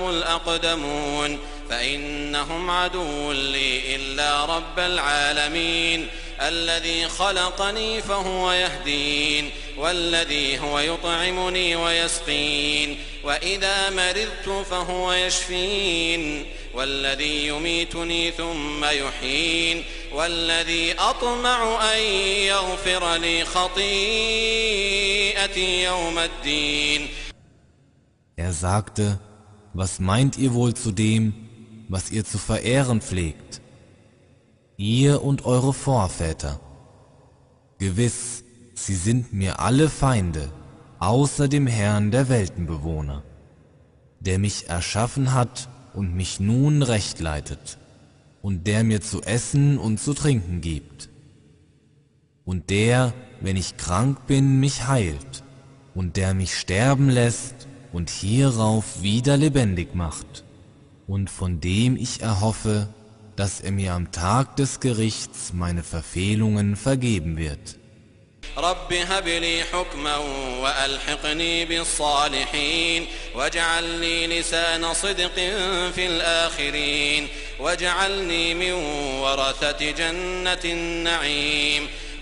الأقدمون. 0.10 1.39
فإنهم 1.70 2.70
عدو 2.70 3.32
لي 3.32 3.96
إلا 3.96 4.46
رب 4.46 4.79
العالمين. 4.79 6.08
الذي 6.41 7.07
خلقني 7.07 8.01
فهو 8.01 8.51
يهدين 8.51 9.51
والذي 9.77 10.59
هو 10.59 10.79
يطعمني 10.79 11.75
ويسقين 11.75 12.97
وإذا 13.23 13.89
مرضت 13.89 14.65
فهو 14.69 15.13
يشفين 15.13 16.45
والذي 16.73 17.47
يميتني 17.47 18.31
ثم 18.31 18.85
يحيين 18.85 19.83
والذي 20.13 20.93
أطمع 20.93 21.93
أن 21.95 21.99
يغفر 22.47 23.15
لي 23.15 23.45
خطيئتي 23.45 23.83
يوم 25.83 26.19
الدين 26.19 27.09
Er 28.37 28.51
sagte, 28.51 29.19
was 29.74 30.00
meint 30.01 30.37
ihr 30.37 30.53
wohl 30.53 30.74
zu 30.74 30.91
dem, 30.91 31.33
was 31.87 32.11
ihr 32.11 32.25
zu 32.25 32.37
verehren 32.37 33.00
pflegt? 33.00 33.61
Ihr 34.77 35.24
und 35.24 35.46
eure 35.46 35.74
Vorväter. 35.74 36.59
Gewiss, 37.79 38.44
sie 38.74 38.96
sind 38.96 39.31
mir 39.31 39.61
alle 39.61 39.88
Feinde, 39.88 40.51
außer 41.00 41.48
dem 41.48 41.66
Herrn 41.66 42.11
der 42.11 42.27
Weltenbewohner, 42.27 43.24
der 44.20 44.38
mich 44.38 44.68
erschaffen 44.68 45.33
hat 45.33 45.70
und 45.94 46.14
mich 46.14 46.42
nun 46.42 46.81
recht 46.81 47.22
leitet, 47.22 47.77
und 48.42 48.68
der 48.68 48.83
mir 48.83 49.00
zu 49.00 49.22
essen 49.22 49.77
und 49.77 50.01
zu 50.01 50.14
trinken 50.14 50.59
gibt, 50.59 51.07
und 52.44 52.70
der, 52.70 53.14
wenn 53.40 53.55
ich 53.55 53.77
krank 53.77 54.27
bin, 54.27 54.59
mich 54.59 54.88
heilt, 54.88 55.44
und 55.94 56.18
der 56.18 56.33
mich 56.33 56.53
sterben 56.53 57.09
lässt 57.09 57.68
und 57.94 58.09
hierauf 58.09 59.01
wieder 59.01 59.38
lebendig 59.38 59.96
macht, 59.96 60.44
und 61.07 61.29
von 61.29 61.61
dem 61.61 61.96
ich 61.96 62.22
erhoffe, 62.22 62.90
dass 63.35 63.61
er 63.61 63.71
mir 63.71 63.93
am 63.93 64.11
Tag 64.11 64.55
des 64.55 64.79
Gerichts 64.79 65.51
meine 65.53 65.83
Verfehlungen 65.83 66.75
vergeben 66.75 67.37
wird. 67.37 67.75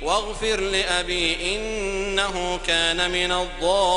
واغفر 0.04 0.60
لأبي 0.60 1.56
إنه 1.56 2.60
كان 2.68 3.12
من 3.12 3.32
الضالين 3.32 3.94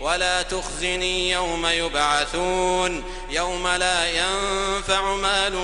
ولا 0.00 0.42
تخزني 0.42 1.30
يوم 1.30 1.66
يبعثون 1.66 3.04
يوم 3.29 3.67
لا 3.67 3.99
ينفع 4.09 5.15
مال 5.15 5.55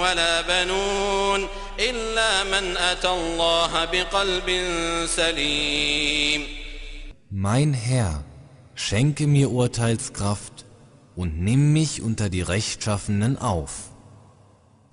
ولا 0.00 0.40
بنون 0.40 1.48
إلا 1.80 2.44
من 2.44 2.76
أتى 2.76 3.08
الله 3.08 3.84
بقلب 3.84 4.48
سليم 5.06 6.46
Mein 7.30 7.72
Herr, 7.72 8.24
schenke 8.74 9.26
mir 9.26 9.50
Urteilskraft 9.50 10.66
und 11.16 11.40
nimm 11.40 11.72
mich 11.72 12.02
unter 12.02 12.28
die 12.28 12.42
Rechtschaffenen 12.42 13.38
auf 13.38 13.90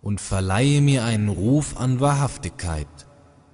und 0.01 0.21
verleihe 0.21 0.81
mir 0.81 1.03
einen 1.03 1.29
Ruf 1.29 1.77
an 1.77 1.99
Wahrhaftigkeit 1.99 2.87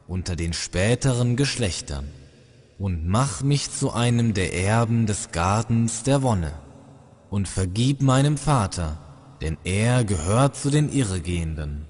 unter 0.07 0.35
den 0.35 0.53
späteren 0.53 1.35
Geschlechtern 1.35 2.11
und 2.77 3.07
mach 3.07 3.41
mich 3.41 3.71
zu 3.71 3.91
einem 3.91 4.33
der 4.33 4.53
Erben 4.53 5.05
des 5.07 5.31
Gartens 5.31 6.03
der 6.03 6.21
Wonne 6.21 6.53
und 7.29 7.47
vergib 7.47 8.01
meinem 8.01 8.37
Vater, 8.37 8.97
denn 9.41 9.57
er 9.63 10.03
gehört 10.03 10.55
zu 10.55 10.69
den 10.69 10.91
Irregehenden. 10.91 11.85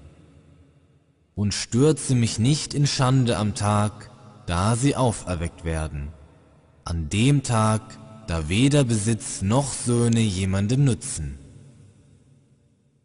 Und 1.34 1.52
stürze 1.52 2.14
mich 2.14 2.38
nicht 2.38 2.74
in 2.74 2.86
Schande 2.86 3.36
am 3.36 3.54
Tag, 3.54 4.10
da 4.46 4.76
sie 4.76 4.96
auferweckt 4.96 5.64
werden, 5.64 6.08
an 6.84 7.08
dem 7.08 7.42
Tag, 7.42 7.82
da 8.26 8.48
weder 8.48 8.84
Besitz 8.84 9.42
noch 9.42 9.72
Söhne 9.72 10.20
jemandem 10.20 10.84
nützen. 10.84 11.38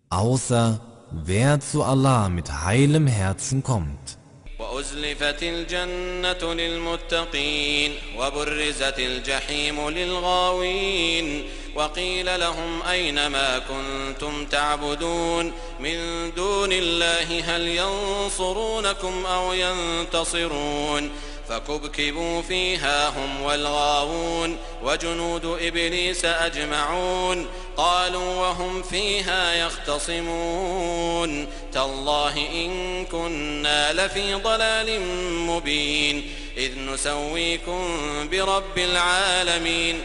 Außer 0.09 0.81
wer 1.11 1.59
zu 1.59 1.83
Allah 1.83 2.29
mit 2.29 2.63
heilem 2.65 3.07
Herzen 3.07 3.63
kommt. 3.63 4.17
وأزلفت 4.61 5.43
الجنة 5.43 6.53
للمتقين 6.53 7.91
وبرزت 8.17 8.99
الجحيم 8.99 9.89
للغاوين 9.89 11.43
وقيل 11.76 12.40
لهم 12.40 12.82
أين 12.82 13.26
ما 13.26 13.58
كنتم 13.58 14.46
تعبدون 14.46 15.52
من 15.80 16.30
دون 16.34 16.72
الله 16.72 17.56
هل 17.56 17.68
ينصرونكم 17.68 19.26
أو 19.26 19.52
ينتصرون 19.52 21.10
فكبكبوا 21.48 22.42
فيها 22.42 23.08
هم 23.08 23.42
والغاوون 23.42 24.56
وجنود 24.82 25.44
إبليس 25.44 26.24
أجمعون 26.24 27.46
قالوا 27.76 28.34
وهم 28.34 28.82
فيها 28.82 29.54
يختصمون 29.54 31.46
تالله 31.72 32.36
إن 32.36 33.04
كنا 33.04 33.92
لفي 33.92 34.34
ضلال 34.34 35.00
مبين 35.46 36.30
إذ 36.56 36.78
نسويكم 36.78 37.88
برب 38.30 38.78
العالمين 38.78 40.00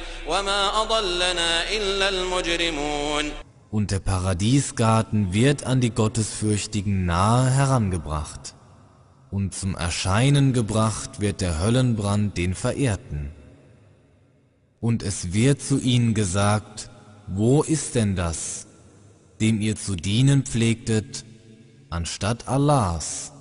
Und 3.71 3.91
der 3.91 3.99
Paradiesgarten 3.99 5.33
wird 5.33 5.65
an 5.65 5.81
die 5.81 5.89
Gottesfürchtigen 5.89 7.05
nahe 7.05 7.49
herangebracht. 7.49 8.55
Und 9.31 9.55
zum 9.55 9.75
Erscheinen 9.75 10.53
gebracht 10.53 11.21
wird 11.21 11.41
der 11.41 11.59
Höllenbrand 11.59 12.37
den 12.37 12.53
Verehrten. 12.53 13.31
Und 14.79 15.03
es 15.03 15.33
wird 15.33 15.61
zu 15.61 15.79
ihnen 15.79 16.13
gesagt, 16.13 16.91
wo 17.27 17.63
ist 17.63 17.95
denn 17.95 18.15
das, 18.15 18.67
dem 19.39 19.61
ihr 19.61 19.75
zu 19.75 19.95
dienen 19.95 20.43
pflegtet, 20.43 21.25
anstatt 21.89 22.47
Allahs? 22.47 23.31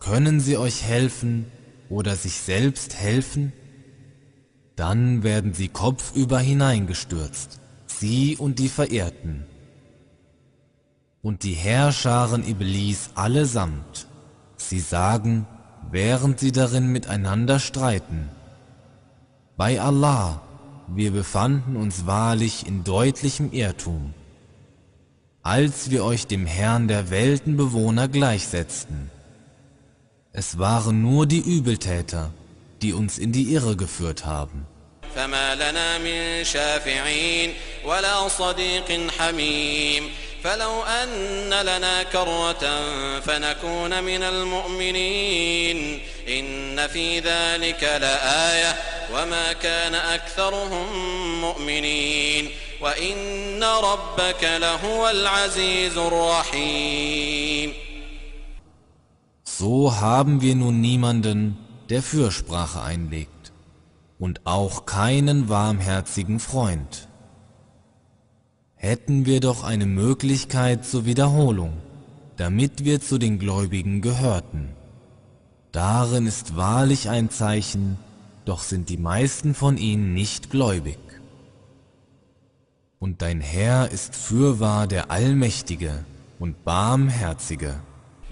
Können 0.00 0.40
sie 0.40 0.56
euch 0.56 0.82
helfen 0.82 1.46
oder 1.88 2.16
sich 2.16 2.38
selbst 2.38 2.96
helfen? 2.96 3.52
Dann 4.76 5.22
werden 5.22 5.54
sie 5.54 5.68
kopfüber 5.68 6.38
hineingestürzt, 6.38 7.60
sie 7.86 8.36
und 8.36 8.58
die 8.58 8.68
Verehrten. 8.68 9.46
Und 11.22 11.42
die 11.42 11.54
Herrscharen 11.54 12.46
Iblis 12.46 13.10
allesamt. 13.14 14.06
Sie 14.58 14.80
sagen, 14.80 15.46
während 15.90 16.40
sie 16.40 16.52
darin 16.52 16.92
miteinander 16.92 17.58
streiten, 17.58 18.28
bei 19.56 19.80
Allah, 19.80 20.42
wir 20.88 21.10
befanden 21.10 21.76
uns 21.76 22.06
wahrlich 22.06 22.66
in 22.66 22.84
deutlichem 22.84 23.52
Irrtum, 23.52 24.12
als 25.42 25.90
wir 25.90 26.04
euch 26.04 26.26
dem 26.26 26.44
Herrn 26.44 26.86
der 26.86 27.10
Weltenbewohner 27.10 28.08
gleichsetzten. 28.08 29.10
Es 30.32 30.58
waren 30.58 31.00
nur 31.00 31.26
die 31.26 31.40
Übeltäter, 31.40 32.30
die 32.81 32.93
uns 32.93 33.17
in 33.17 33.31
die 33.31 33.53
Irre 33.53 33.75
geführt 33.75 34.25
haben. 34.25 34.65
فما 35.15 35.55
لنا 35.55 35.97
من 35.97 36.43
شافعين 36.43 37.53
ولا 37.85 38.27
صديق 38.27 39.11
حميم 39.19 40.09
فلو 40.43 40.83
أن 40.83 41.49
لنا 41.49 42.03
كرة 42.03 42.63
فنكون 43.19 44.03
من 44.03 44.23
المؤمنين 44.23 46.01
إن 46.27 46.87
في 46.87 47.19
ذلك 47.19 47.83
لآية 47.83 48.75
وما 49.13 49.53
كان 49.53 49.95
أكثرهم 49.95 50.87
مؤمنين 51.41 52.49
وإن 52.81 53.63
ربك 53.63 54.43
لهو 54.43 55.09
العزيز 55.09 55.97
الرحيم 55.97 57.73
So 59.43 59.93
haben 60.01 60.41
wir 60.41 60.55
nun 60.55 60.81
niemanden, 60.81 61.57
der 61.89 62.01
Fürsprache 62.01 62.81
einlegt, 62.81 63.51
und 64.19 64.41
auch 64.45 64.85
keinen 64.85 65.49
warmherzigen 65.49 66.39
Freund 66.39 67.07
hätten 68.81 69.27
wir 69.27 69.41
doch 69.41 69.63
eine 69.63 69.85
Möglichkeit 69.85 70.85
zur 70.85 71.05
Wiederholung, 71.05 71.73
damit 72.37 72.83
wir 72.83 72.99
zu 72.99 73.19
den 73.19 73.37
Gläubigen 73.37 74.01
gehörten. 74.01 74.69
Darin 75.71 76.25
ist 76.25 76.55
wahrlich 76.55 77.07
ein 77.07 77.29
Zeichen, 77.29 77.99
doch 78.43 78.63
sind 78.63 78.89
die 78.89 78.97
meisten 78.97 79.53
von 79.53 79.77
ihnen 79.77 80.15
nicht 80.15 80.49
gläubig. 80.49 80.97
Und 82.97 83.21
dein 83.21 83.39
Herr 83.39 83.91
ist 83.91 84.15
fürwahr 84.15 84.87
der 84.87 85.11
Allmächtige 85.11 86.03
und 86.39 86.63
Barmherzige. 86.65 87.75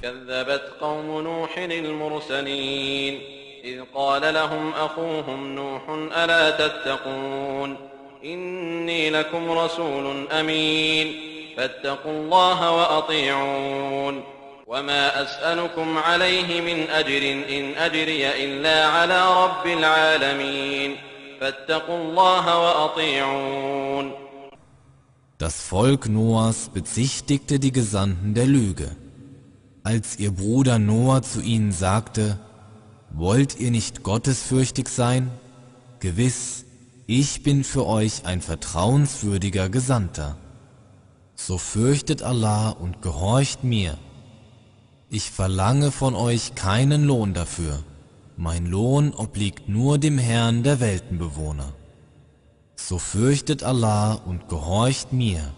كذبت 0.02 0.62
قوم 0.82 1.22
نوح 1.22 1.58
المرسلين 1.58 3.19
إذ 3.64 3.81
قال 3.94 4.35
لهم 4.35 4.72
أخوهم 4.72 5.55
نوح 5.55 5.83
ألا 6.16 6.50
تتقون 6.50 7.77
إني 8.24 9.11
لكم 9.11 9.50
رسول 9.50 10.29
أمين 10.31 11.14
فاتقوا 11.57 12.12
الله 12.12 12.70
وأطيعون 12.70 14.22
وما 14.66 15.22
أسألكم 15.22 15.98
عليه 15.98 16.61
من 16.61 16.90
أجر 16.90 17.22
إن 17.33 17.74
أجري 17.74 18.44
إلا 18.44 18.87
على 18.87 19.44
رب 19.44 19.66
العالمين 19.66 20.96
فاتقوا 21.40 21.98
الله 21.98 22.59
وأطيعون 22.59 24.12
Das 25.38 25.61
Volk 25.62 26.09
Noahs 26.09 26.68
bezichtigte 26.68 27.59
die 27.59 27.72
Gesandten 27.72 28.35
der 28.35 28.46
Lüge. 28.46 28.88
Als 29.83 30.18
ihr 30.18 30.31
Bruder 30.31 30.79
Noah 30.79 31.22
zu 31.22 31.40
ihnen 31.40 31.72
sagte, 31.72 32.38
Wollt 33.16 33.61
ihr 33.61 33.70
nicht 33.70 34.03
gottesfürchtig 34.03 34.88
sein? 34.88 35.31
Gewiss, 36.00 36.64
ich 37.07 37.44
bin 37.44 37.62
für 37.62 37.87
euch 37.87 38.27
ein 38.27 38.40
vertrauenswürdiger 38.40 39.68
Gesandter. 39.68 40.37
So 41.37 41.57
fürchtet 41.57 42.24
Allah 42.24 42.70
und 42.70 43.03
gehorcht 43.03 43.62
mir. 43.62 43.96
Ich 45.11 45.31
verlange 45.31 45.92
von 45.92 46.16
euch 46.16 46.57
keinen 46.57 47.05
Lohn 47.05 47.35
dafür. 47.35 47.85
Mein 48.37 48.66
Lohn 48.66 49.14
obliegt 49.14 49.68
nur 49.68 49.98
dem 49.98 50.18
Herrn 50.18 50.64
der 50.64 50.81
Weltenbewohner. 50.81 51.72
So 52.74 52.98
fürchtet 52.98 53.62
Allah 53.62 54.14
und 54.27 54.48
gehorcht 54.48 55.12
mir. 55.12 55.53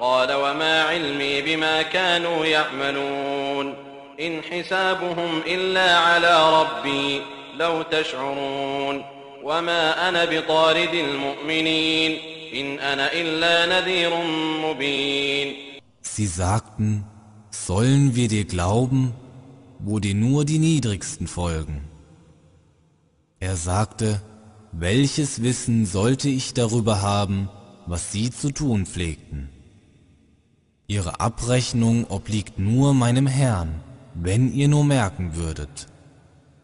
قالوا 0.00 0.50
أنؤمن 0.50 0.60
لك 0.60 0.60
واتبعك 0.60 0.60
الأرذلون 0.60 0.60
قال 0.60 0.60
وما 0.60 0.82
علمي 0.82 1.42
بما 1.42 1.82
كانوا 1.82 2.46
يعملون 2.46 3.74
إن 4.20 4.42
حسابهم 4.42 5.42
إلا 5.46 5.96
على 5.96 6.62
ربي 6.62 7.20
لو 7.58 7.82
تشعرون 7.82 9.04
وما 9.44 10.08
أنا 10.08 10.24
بطارد 10.24 10.94
المؤمنين 10.94 12.18
إن 12.54 12.78
أنا 12.78 13.12
إلا 13.12 13.80
نذير 13.80 14.10
مبين 14.64 15.54
Sie 16.02 16.26
sagten, 16.26 17.04
sollen 17.50 18.14
wir 18.14 18.28
dir 18.28 18.44
glauben, 18.44 19.14
wo 19.78 19.98
dir 19.98 20.14
nur 20.14 20.44
die 20.44 20.58
Niedrigsten 20.58 21.26
folgen? 21.26 21.84
Er 23.38 23.56
sagte, 23.56 24.20
welches 24.72 25.42
Wissen 25.42 25.86
sollte 25.86 26.28
ich 26.28 26.54
darüber 26.54 27.02
haben, 27.02 27.48
was 27.86 28.12
sie 28.12 28.30
zu 28.30 28.50
tun 28.50 28.86
pflegten? 28.86 29.53
Ihre 30.86 31.20
Abrechnung 31.20 32.06
obliegt 32.08 32.58
nur 32.58 32.94
meinem 32.94 33.26
Herrn 33.26 33.80
wenn 34.14 34.52
ihr 34.52 34.68
nur 34.68 34.84
merken 34.84 35.36
würdet, 35.36 35.86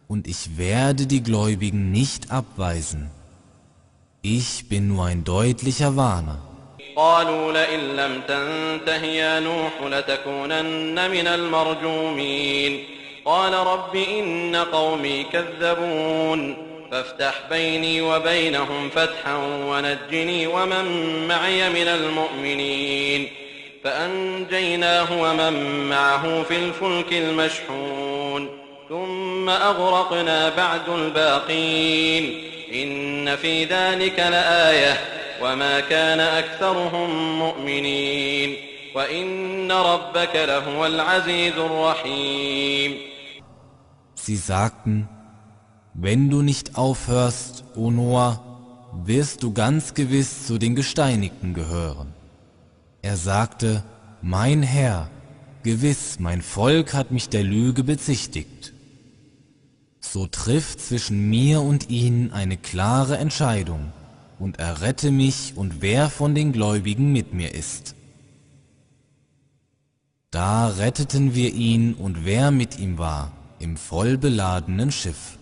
und 0.08 0.26
ich 0.26 0.58
werde 0.58 1.06
die 1.06 1.22
Gläubigen 1.22 1.90
nicht 1.90 2.30
abweisen. 2.30 3.10
Ich 4.22 4.68
bin 4.68 4.88
nur 4.88 5.06
ein 5.06 5.24
deutlicher 5.24 5.96
Warner. 5.96 6.42
قالوا 6.96 7.52
لئن 7.52 7.96
لم 7.96 8.20
تنته 8.28 9.04
يا 9.04 9.40
نوح 9.40 9.72
لتكونن 9.82 11.10
من 11.10 11.26
المرجومين 11.26 12.84
قال 13.24 13.52
رب 13.52 13.96
إن 13.96 14.56
قومي 14.56 15.24
كذبون 15.24 16.56
فافتح 16.90 17.34
بيني 17.50 18.00
وبينهم 18.00 18.90
فتحا 18.90 19.36
ونجني 19.70 20.46
ومن 20.46 20.86
معي 21.28 21.70
من 21.70 21.88
المؤمنين 21.88 23.28
فأنجيناه 23.84 25.22
ومن 25.22 25.88
معه 25.88 26.42
في 26.42 26.56
الفلك 26.56 27.12
المشحون 27.12 28.48
ثم 28.88 29.48
أغرقنا 29.48 30.48
بعد 30.48 30.88
الباقين 30.88 32.42
إن 32.74 33.36
في 33.36 33.64
ذلك 33.64 34.18
لآية 34.18 34.98
وما 35.42 35.80
كان 35.80 36.20
أكثرهم 36.20 37.38
مؤمنين 37.38 38.56
وإن 38.94 39.72
ربك 39.72 40.36
لهو 40.36 40.86
العزيز 40.86 41.52
الرحيم 41.58 42.96
Sie 44.16 44.36
sagten, 44.36 45.08
wenn 45.94 46.30
du 46.30 46.42
nicht 46.42 46.76
aufhörst, 46.76 47.64
O 47.76 47.90
Noah, 47.90 48.40
wirst 49.04 49.42
du 49.42 49.52
ganz 49.52 49.94
gewiss 49.94 50.46
zu 50.46 50.58
den 50.58 50.74
Gesteinigten 50.74 51.54
gehören. 51.54 52.12
Er 53.01 53.17
sagte, 53.17 53.83
mein 54.21 54.61
Herr, 54.61 55.09
gewiss, 55.63 56.19
mein 56.19 56.41
Volk 56.41 56.93
hat 56.93 57.11
mich 57.11 57.29
der 57.29 57.43
Lüge 57.43 57.83
bezichtigt. 57.83 58.73
So 59.99 60.27
trifft 60.27 60.81
zwischen 60.81 61.29
mir 61.29 61.61
und 61.61 61.89
ihnen 61.89 62.31
eine 62.31 62.57
klare 62.57 63.17
Entscheidung 63.17 63.91
und 64.39 64.59
errette 64.59 65.11
mich 65.11 65.53
und 65.55 65.81
wer 65.81 66.09
von 66.09 66.35
den 66.35 66.51
Gläubigen 66.51 67.11
mit 67.11 67.33
mir 67.33 67.53
ist. 67.53 67.95
Da 70.29 70.69
retteten 70.69 71.35
wir 71.35 71.53
ihn 71.53 71.93
und 71.93 72.23
wer 72.25 72.51
mit 72.51 72.79
ihm 72.79 72.97
war, 72.97 73.31
im 73.59 73.77
vollbeladenen 73.77 74.91
Schiff. 74.91 75.37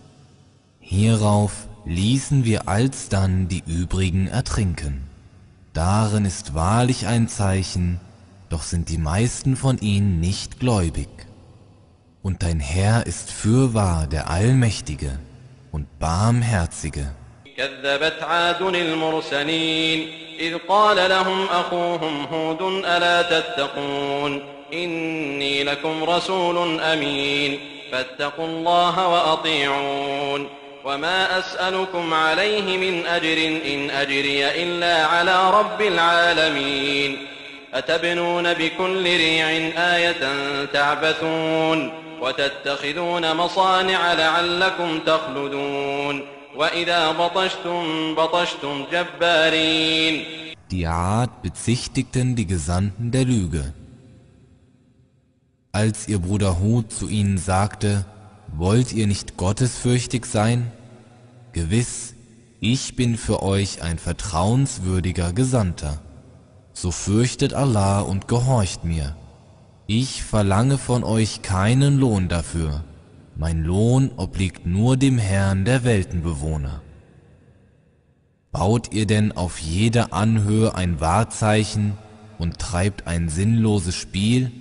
Hierauf 0.79 1.67
ließen 1.85 2.45
wir 2.45 2.67
alsdann 2.67 3.47
die 3.47 3.63
übrigen 3.67 4.27
ertrinken. 4.27 5.08
Darin 5.78 6.24
ist 6.24 6.54
wahrlich 6.54 7.06
ein 7.06 7.28
Zeichen, 7.28 8.00
doch 8.48 8.62
sind 8.62 8.88
die 8.88 8.98
meisten 8.98 9.56
von 9.56 9.78
ihnen 9.78 10.20
nicht 10.20 10.60
gläubig. 10.60 11.08
Und 12.22 12.42
dein 12.42 12.60
Herr 12.60 13.06
ist 13.06 13.30
fürwahr 13.30 14.06
der 14.06 14.30
Allmächtige 14.30 15.18
und 15.72 15.86
Barmherzige. 15.98 17.06
كذبت 17.56 18.22
عاد 18.22 18.62
المرسلين 18.62 20.08
إذ 20.40 20.58
قال 20.68 21.10
لهم 21.10 21.46
أخوهم 21.46 22.24
هود 22.24 22.62
ألا 22.84 23.22
تتقون 23.22 24.42
إني 24.72 25.64
لكم 25.64 26.04
رسول 26.04 26.80
أمين 26.80 27.58
فاتقوا 27.92 28.46
الله 28.46 29.08
وأطيعون 29.08 30.48
وما 30.85 31.39
أسألكم 31.39 32.13
عليه 32.13 32.77
من 32.77 33.05
أجر 33.05 33.37
إن 33.73 33.89
أجري 33.89 34.63
إلا 34.63 35.05
على 35.05 35.51
رب 35.51 35.81
العالمين 35.81 37.17
أتبنون 37.73 38.53
بكل 38.53 39.03
ريع 39.03 39.47
آية 39.95 40.23
تعبثون 40.65 41.91
وتتخذون 42.21 43.35
مصانع 43.35 44.13
لعلكم 44.13 44.99
تخلدون 44.99 46.21
وإذا 46.55 47.11
بطشتم 47.11 48.15
بطشتم 48.15 48.85
جبارين 48.91 50.25
Die 50.71 50.85
Art 50.85 51.41
bezichtigten 51.41 52.35
die 52.35 52.45
Gesandten 52.45 53.09
der 53.09 53.25
Lüge. 53.25 53.73
Als 55.71 56.07
ihr 56.07 56.19
Bruder 56.19 56.59
Hud 56.59 56.91
zu 56.91 57.07
ihnen 57.07 57.39
sagte, 57.39 58.05
wollt 58.59 58.93
ihr 58.93 59.07
nicht 59.07 59.37
gottesfürchtig 59.37 60.25
sein? 60.25 60.71
Gewiss, 61.53 62.13
ich 62.59 62.95
bin 62.95 63.17
für 63.17 63.41
euch 63.41 63.81
ein 63.81 63.97
vertrauenswürdiger 63.97 65.31
Gesandter. 65.33 65.99
So 66.73 66.91
fürchtet 66.91 67.53
Allah 67.53 68.01
und 68.01 68.27
gehorcht 68.27 68.83
mir. 68.83 69.15
Ich 69.87 70.23
verlange 70.23 70.77
von 70.77 71.03
euch 71.03 71.41
keinen 71.41 71.97
Lohn 71.97 72.27
dafür. 72.27 72.83
Mein 73.35 73.63
Lohn 73.63 74.11
obliegt 74.17 74.65
nur 74.65 74.97
dem 74.97 75.17
Herrn 75.17 75.63
der 75.63 75.83
Weltenbewohner. 75.85 76.81
Baut 78.51 78.93
ihr 78.93 79.05
denn 79.05 79.31
auf 79.31 79.59
jeder 79.59 80.11
Anhöhe 80.11 80.75
ein 80.75 80.99
Wahrzeichen 80.99 81.93
und 82.37 82.59
treibt 82.59 83.07
ein 83.07 83.29
sinnloses 83.29 83.95
Spiel 83.95 84.51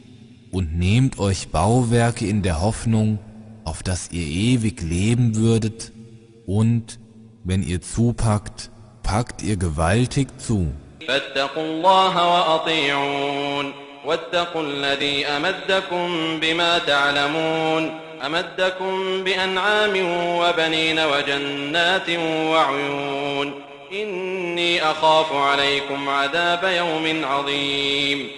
und 0.53 0.79
nehmt 0.79 1.19
euch 1.19 1.49
Bauwerke 1.49 2.27
in 2.27 2.43
der 2.43 2.61
Hoffnung, 2.61 3.19
auf 3.69 3.83
dass 3.83 4.11
ihr 4.13 4.27
ewig 4.27 4.83
leben 4.83 5.37
würdet. 5.37 5.93
Und, 6.47 6.99
wenn 7.45 7.63
ihr 7.63 7.81
zupackt, 7.83 8.71
packt 9.03 9.43
ihr 9.43 9.57
gewaltig 9.57 10.29
zu. 10.39 10.73
واتقوا 14.05 14.63
الذي 14.63 15.27
أمدكم 15.27 16.41
بما 16.41 16.79
تعلمون. 16.79 17.91
أمدكم 18.27 19.25
بأنعام 19.25 19.93
وبنين 20.41 20.99
وجنات 20.99 22.11
وعيون. 22.51 23.53
إني 23.93 24.83
أخاف 24.83 25.33
عليكم 25.33 26.09
عذاب 26.09 26.65
يوم 26.77 27.25
عظيم. 27.25 28.38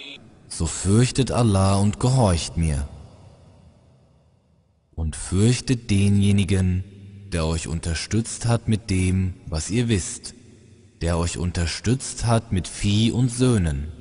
So 0.51 0.65
fürchtet 0.65 1.31
Allah 1.31 1.75
und 1.75 1.99
gehorcht 1.99 2.57
mir. 2.57 2.87
Und 4.93 5.15
fürchtet 5.15 5.89
denjenigen, 5.89 6.83
der 7.31 7.45
euch 7.45 7.69
unterstützt 7.69 8.45
hat 8.45 8.67
mit 8.67 8.89
dem, 8.89 9.33
was 9.47 9.69
ihr 9.69 9.87
wisst, 9.87 10.35
der 10.99 11.17
euch 11.17 11.37
unterstützt 11.37 12.25
hat 12.25 12.51
mit 12.51 12.67
Vieh 12.67 13.11
und 13.11 13.29
Söhnen 13.29 13.93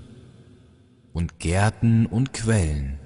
und 1.12 1.38
Gärten 1.38 2.04
und 2.06 2.32
Quellen. 2.32 2.98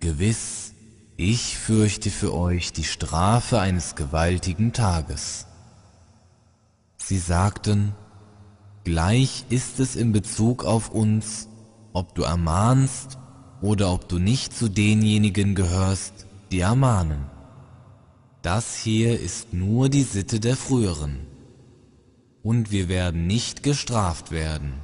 Gewiss, 0.00 0.74
ich 1.16 1.56
fürchte 1.56 2.10
für 2.10 2.34
euch 2.34 2.74
die 2.74 2.84
Strafe 2.84 3.58
eines 3.58 3.94
gewaltigen 3.94 4.74
Tages. 4.74 5.46
Sie 6.98 7.18
sagten, 7.18 7.94
gleich 8.84 9.46
ist 9.48 9.80
es 9.80 9.96
in 9.96 10.12
Bezug 10.12 10.64
auf 10.64 10.90
uns, 10.90 11.48
ob 11.96 12.14
du 12.14 12.24
ermahnst 12.24 13.16
oder 13.62 13.90
ob 13.90 14.06
du 14.06 14.18
nicht 14.18 14.54
zu 14.54 14.68
denjenigen 14.68 15.54
gehörst, 15.54 16.26
die 16.52 16.60
ermahnen. 16.60 17.24
Das 18.42 18.76
hier 18.76 19.18
ist 19.18 19.54
nur 19.54 19.88
die 19.88 20.02
Sitte 20.02 20.38
der 20.38 20.56
früheren. 20.56 21.20
Und 22.42 22.70
wir 22.70 22.90
werden 22.90 23.26
nicht 23.26 23.62
gestraft 23.62 24.30
werden. 24.30 24.74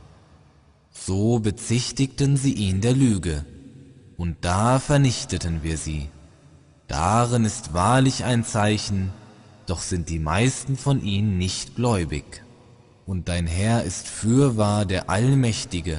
So 0.91 1.39
bezichtigten 1.39 2.39
sie 2.39 2.55
ihn 2.55 2.81
der 2.81 2.95
Lüge, 2.95 3.45
und 4.17 4.39
da 4.41 4.79
vernichteten 4.79 5.63
wir 5.63 5.77
sie. 5.77 6.09
Darin 6.89 7.45
ist 7.45 7.75
wahrlich 7.75 8.25
ein 8.25 8.43
Zeichen, 8.43 9.11
doch 9.67 9.81
sind 9.81 10.09
die 10.09 10.19
meisten 10.19 10.79
von 10.79 11.03
ihnen 11.05 11.37
nicht 11.37 11.77
gläubig. 11.77 12.43
Und 13.05 13.29
dein 13.29 13.47
Herr 13.47 13.85
ist 13.85 14.09
fürwahr 14.09 14.87
der 14.87 15.11
Allmächtige 15.11 15.99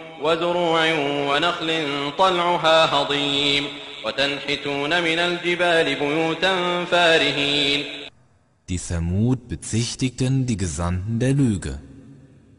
وزروع 0.22 0.92
ونخل 1.28 1.86
طلعها 2.18 2.84
هضيم 2.94 3.64
وتنحتون 4.04 5.02
من 5.02 5.18
الجبال 5.18 5.94
بيوتا 5.94 6.84
فارهين 6.84 7.84
Die 8.68 8.78
Thamud 8.78 9.46
bezichtigten 9.48 10.46
die 10.46 10.56
Gesandten 10.56 11.20
der 11.20 11.34
Lüge. 11.34 11.78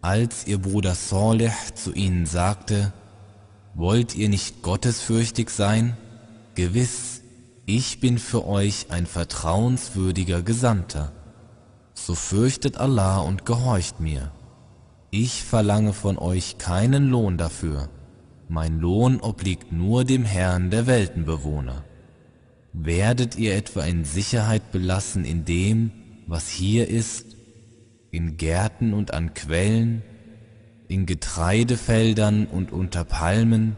Als 0.02 0.48
ihr 0.48 0.58
Bruder 0.58 0.96
Saleh 0.96 1.52
zu 1.76 1.94
ihnen 1.94 2.26
sagte, 2.26 2.94
Wollt 3.76 4.16
ihr 4.16 4.30
nicht 4.30 4.64
gottesfürchtig 4.64 5.50
sein? 5.50 5.98
Gewiss, 6.56 7.22
ich 7.68 8.00
bin 8.00 8.18
für 8.18 8.48
euch 8.48 8.88
ein 8.90 9.06
vertrauenswürdiger 9.06 10.42
Gesandter. 10.42 11.12
So 11.94 12.16
fürchtet 12.16 12.78
Allah 12.78 13.20
und 13.20 13.46
gehorcht 13.46 14.00
mir. 14.00 14.32
Ich 15.15 15.45
verlange 15.45 15.93
von 15.93 16.17
euch 16.17 16.57
keinen 16.57 17.11
Lohn 17.11 17.37
dafür. 17.37 17.91
Mein 18.49 18.81
Lohn 18.81 19.21
obliegt 19.21 19.71
nur 19.71 20.07
dem 20.07 20.25
Herrn 20.25 20.71
der 20.71 20.87
Weltenbewohner. 20.87 21.85
Werdet 22.73 23.37
ihr 23.37 23.55
etwa 23.55 23.83
in 23.83 24.07
Sicherheit 24.07 24.73
belassen 24.73 25.27
in 25.27 25.45
dem, 25.45 25.91
was 26.27 26.49
hier 26.49 26.89
ist, 26.89 27.37
in 28.11 28.39
Gärten 28.39 28.95
und 28.95 29.13
an 29.13 29.35
Quellen, 29.35 30.01
in 30.89 31.05
Getreidefeldern 31.05 32.47
und 32.47 32.73
unter 32.73 33.05
Palmen, 33.05 33.77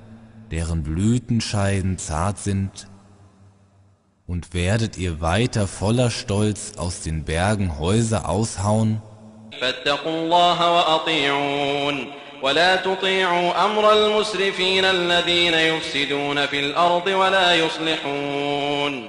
deren 0.53 0.85
Blütenscheiden 0.85 1.99
zart 1.99 2.39
sind, 2.39 2.89
und 4.29 4.55
werdet 4.55 4.99
ihr 4.99 5.21
weiter 5.21 5.67
voller 5.67 6.13
Stolz 6.13 6.75
aus 6.77 7.01
den 7.01 7.25
Bergen 7.25 7.81
Häuser 7.81 8.29
aushauen? 8.29 9.03
ولا 12.43 12.77
تطيعوا 12.77 13.65
أمر 13.65 13.93
المسرفين 13.93 14.85
الذين 14.85 15.55
يفسدون 15.55 16.47
في 16.47 16.61
الأرض 16.61 17.07
ولا 17.07 17.55
يصلحون. 17.55 19.09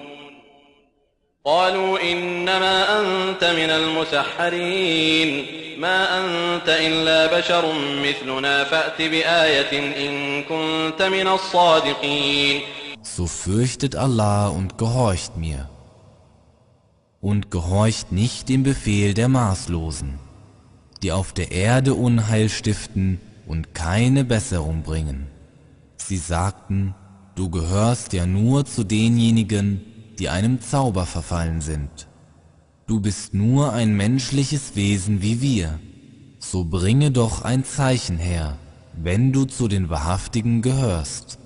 قالوا 1.45 2.12
إنما 2.12 2.99
أنت 2.99 3.43
من 3.43 3.69
المسحرين. 3.69 5.45
ما 5.79 6.19
أنت 6.19 6.69
إلا 6.69 7.39
بشر 7.39 7.73
مثلنا. 8.03 8.63
فأت 8.63 9.01
بآية 9.01 9.79
إن 10.08 10.43
كنت 10.43 11.01
من 11.01 11.27
الصادقين. 11.27 12.62
So 13.03 13.27
fürchtet 13.27 13.95
Allah 13.95 14.47
und 14.47 14.77
gehorcht 14.77 15.38
mir. 15.38 15.69
Und 17.21 17.51
gehorcht 17.51 18.12
nicht 18.12 18.49
dem 18.49 18.63
Befehl 18.63 19.13
der 19.13 19.27
Maßlosen, 19.27 20.24
die 21.02 21.12
auf 21.12 21.32
der 21.32 21.50
Erde 21.50 21.94
Unheil 21.94 22.48
stiften 22.48 23.20
und 23.46 23.74
keine 23.74 24.24
Besserung 24.24 24.82
bringen. 24.82 25.26
Sie 25.96 26.16
sagten, 26.16 26.94
du 27.34 27.50
gehörst 27.50 28.12
ja 28.12 28.26
nur 28.26 28.64
zu 28.64 28.84
denjenigen, 28.84 29.80
die 30.18 30.28
einem 30.28 30.60
Zauber 30.60 31.06
verfallen 31.06 31.60
sind. 31.60 32.08
Du 32.86 33.00
bist 33.00 33.34
nur 33.34 33.72
ein 33.72 33.96
menschliches 33.96 34.76
Wesen 34.76 35.22
wie 35.22 35.40
wir, 35.40 35.78
so 36.38 36.64
bringe 36.64 37.10
doch 37.10 37.42
ein 37.42 37.64
Zeichen 37.64 38.18
her, 38.18 38.58
wenn 38.94 39.32
du 39.32 39.44
zu 39.44 39.68
den 39.68 39.88
Wahrhaftigen 39.90 40.62
gehörst. 40.62 41.38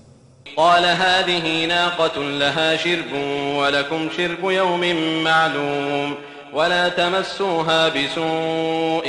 قال 0.57 0.85
هذه 0.85 1.65
ناقة 1.65 2.21
لها 2.23 2.77
شرب 2.77 3.13
ولكم 3.57 4.09
شرب 4.17 4.39
يوم 4.43 4.83
معلوم 5.23 6.15
ولا 6.52 6.88
تمسوها 6.88 7.88
بسوء 7.88 9.04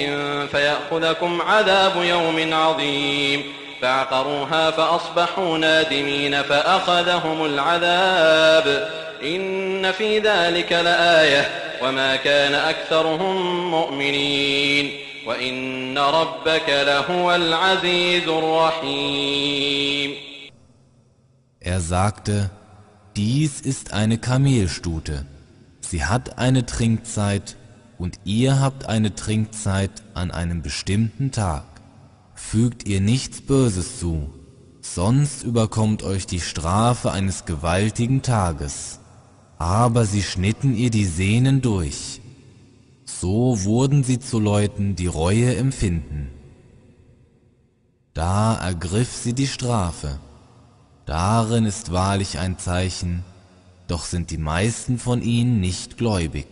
فيأخذكم 0.51 1.41
عذاب 1.41 2.03
يوم 2.03 2.53
عظيم. 2.53 3.43
فعقروها 3.81 4.71
فأصبحوا 4.71 5.57
نادمين 5.57 6.41
فأخذهم 6.41 7.45
العذاب. 7.45 8.89
إن 9.23 9.91
في 9.91 10.19
ذلك 10.19 10.71
لآية 10.71 11.49
وما 11.83 12.15
كان 12.15 12.53
أكثرهم 12.53 13.71
مؤمنين. 13.71 14.91
وإن 15.27 15.97
ربك 15.97 16.69
لهو 16.69 17.35
العزيز 17.35 18.27
الرحيم. 18.27 20.15
Er 21.59 21.79
sagte, 21.79 22.49
dies 23.15 23.61
ist 23.61 23.93
eine 23.93 24.17
Kamelstute. 24.17 25.25
Sie 25.91 26.05
hat 26.05 26.37
eine 26.37 26.65
Trinkzeit 26.65 27.57
und 27.97 28.21
ihr 28.23 28.61
habt 28.61 28.85
eine 28.85 29.13
Trinkzeit 29.13 29.91
an 30.13 30.31
einem 30.31 30.61
bestimmten 30.61 31.31
Tag. 31.31 31.65
Fügt 32.33 32.87
ihr 32.87 33.01
nichts 33.01 33.41
Böses 33.41 33.99
zu, 33.99 34.29
sonst 34.79 35.43
überkommt 35.43 36.01
euch 36.03 36.25
die 36.27 36.39
Strafe 36.39 37.11
eines 37.11 37.43
gewaltigen 37.43 38.21
Tages. 38.21 38.99
Aber 39.57 40.05
sie 40.05 40.23
schnitten 40.23 40.77
ihr 40.77 40.91
die 40.91 41.03
Sehnen 41.03 41.61
durch. 41.61 42.21
So 43.03 43.61
wurden 43.65 44.05
sie 44.05 44.19
zu 44.19 44.39
Leuten, 44.39 44.95
die 44.95 45.07
Reue 45.07 45.57
empfinden. 45.57 46.29
Da 48.13 48.55
ergriff 48.55 49.13
sie 49.13 49.33
die 49.33 49.47
Strafe. 49.47 50.21
Darin 51.05 51.65
ist 51.65 51.91
wahrlich 51.91 52.39
ein 52.39 52.57
Zeichen, 52.57 53.25
doch 53.90 54.04
sind 54.04 54.30
die 54.30 54.38
meisten 54.38 54.98
von 54.98 55.22
ihnen 55.22 55.60
nicht 55.60 55.96
gläubig. 55.96 56.46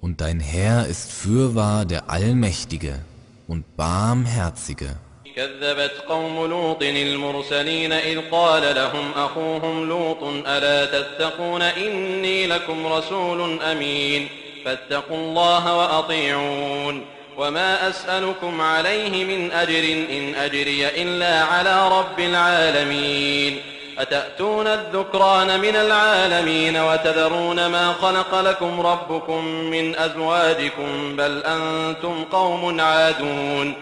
Und 0.00 0.20
dein 0.20 0.40
Herr 0.40 0.86
ist 0.86 1.10
fürwahr 1.12 1.84
der 1.84 2.10
Allmächtige 2.10 3.00
und 3.48 3.76
Barmherzige. 3.76 4.96
كذبت 5.36 6.04
قوم 6.08 6.46
لوط 6.46 6.82
المرسلين 6.82 7.92
إذ 7.92 8.20
قال 8.30 8.74
لهم 8.74 9.12
أخوهم 9.16 9.88
لوط 9.88 10.22
ألا 10.46 10.84
تتقون 10.84 11.62
إني 11.62 12.46
لكم 12.46 12.86
رسول 12.86 13.62
أمين 13.62 14.28
فاتقوا 14.64 15.16
الله 15.16 15.76
وأطيعون 15.76 17.04
وما 17.36 17.88
أسألكم 17.88 18.60
عليه 18.60 19.24
من 19.24 19.52
أجر 19.52 19.84
إن 20.10 20.34
أجري 20.34 20.88
إلا 20.88 21.42
على 21.44 21.88
رب 21.88 22.20
العالمين 22.20 23.60
أتأتون 24.00 24.66
الذكران 24.66 25.60
من 25.60 25.76
العالمين 25.76 26.76
وتذرون 26.76 27.66
ما 27.66 27.92
خلق 27.92 28.40
لكم 28.40 28.80
ربكم 28.80 29.44
من 29.44 29.96
أزواجكم 29.96 31.16
بل 31.16 31.42
أنتم 31.44 32.24
قوم 32.24 32.80
عادون 32.80 33.74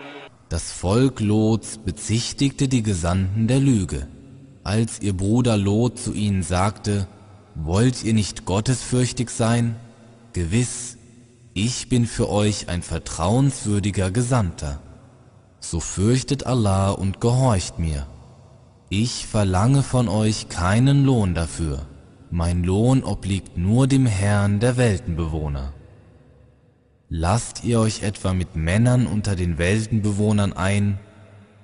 Das 0.50 0.70
Volk 0.70 1.20
Lots 1.20 1.78
bezichtigte 1.78 2.68
die 2.68 2.82
Gesandten 2.82 3.48
der 3.48 3.58
Lüge. 3.58 4.06
Als 4.62 5.00
ihr 5.00 5.16
Bruder 5.16 5.56
Lot 5.56 5.98
zu 5.98 6.12
ihnen 6.12 6.42
sagte, 6.42 7.08
wollt 7.54 8.04
ihr 8.04 8.14
nicht 8.14 8.44
gottesfürchtig 8.44 9.30
sein? 9.30 9.76
Gewiss, 10.32 10.96
ich 11.54 11.88
bin 11.88 12.06
für 12.06 12.28
euch 12.30 12.68
ein 12.68 12.82
vertrauenswürdiger 12.82 14.10
Gesandter. 14.10 14.80
So 15.60 15.80
fürchtet 15.80 16.46
Allah 16.46 16.90
und 16.90 17.20
gehorcht 17.20 17.78
mir. 17.78 18.06
Ich 18.91 19.27
verlange 19.27 19.83
von 19.83 20.07
euch 20.07 20.49
keinen 20.49 21.05
Lohn 21.05 21.35
dafür. 21.35 21.85
Mein 22.31 22.63
Lohn 22.63 23.03
obliegt 23.03 23.55
nur 23.55 23.85
dem 23.85 24.07
Herrn 24.07 24.59
der 24.59 24.77
Weltenbewohner. 24.77 25.73
Lasst 27.07 27.63
ihr 27.63 27.79
euch 27.79 28.01
etwa 28.01 28.33
mit 28.33 28.55
Männern 28.55 29.05
unter 29.05 29.35
den 29.35 29.59
Weltenbewohnern 29.59 30.53
ein 30.53 30.97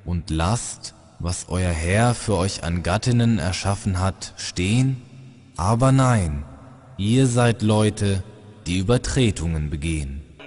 und 0.05 0.29
lasst, 0.29 0.93
was 1.17 1.47
euer 1.49 1.71
Herr 1.71 2.13
für 2.13 2.35
euch 2.35 2.63
an 2.63 2.83
Gattinnen 2.83 3.39
erschaffen 3.39 3.99
hat, 3.99 4.33
stehen? 4.37 5.01
Aber 5.57 5.91
nein, 5.91 6.43
ihr 6.97 7.25
seid 7.25 7.63
Leute, 7.63 8.23
die 8.67 8.77
Übertretungen 8.77 9.71
begehen. 9.71 10.24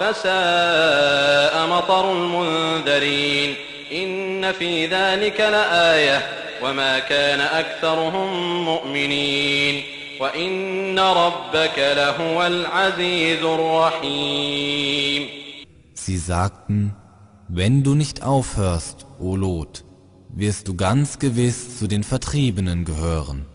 فساء 0.00 1.66
مطر 1.66 2.12
المنذرين 2.12 3.54
إن 3.92 4.52
في 4.52 4.86
ذلك 4.86 5.40
لآية 5.40 6.22
وما 6.64 6.98
كان 6.98 7.40
أكثرهم 7.40 8.64
مؤمنين 8.64 9.82
وإن 10.20 10.98
ربك 10.98 11.78
لهو 11.78 12.46
العزيز 12.46 13.42
الرحيم 13.44 15.28
Sie 15.94 16.16
sagten, 16.18 16.96
wenn 17.48 17.84
du 17.84 17.94
nicht 17.94 18.24
aufhörst, 18.24 19.06
o 19.20 19.36
Lot, 19.36 19.84
wirst 20.34 20.66
du 20.68 20.74
ganz 20.74 21.18
gewiss 21.20 21.78
zu 21.78 21.86
den 21.86 22.02
Vertriebenen 22.02 22.84
gehören. 22.84 23.46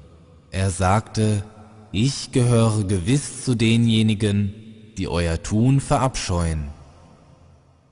Er 0.52 0.70
sagte, 0.70 1.44
ich 1.92 2.32
gehöre 2.32 2.84
gewiss 2.86 3.44
zu 3.44 3.56
denjenigen, 3.56 4.61
die 4.99 5.09
euer 5.09 5.43
Tun 5.43 5.81
verabscheuen. 5.81 6.69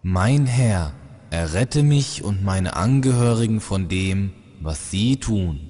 Mein 0.03 0.47
Herr, 0.47 0.93
errette 1.31 1.83
mich 1.83 2.23
und 2.23 2.45
meine 2.45 2.77
Angehörigen 2.77 3.61
von 3.61 3.89
dem, 3.89 4.33
was 4.61 4.91
sie 4.91 5.17
tun. 5.17 5.61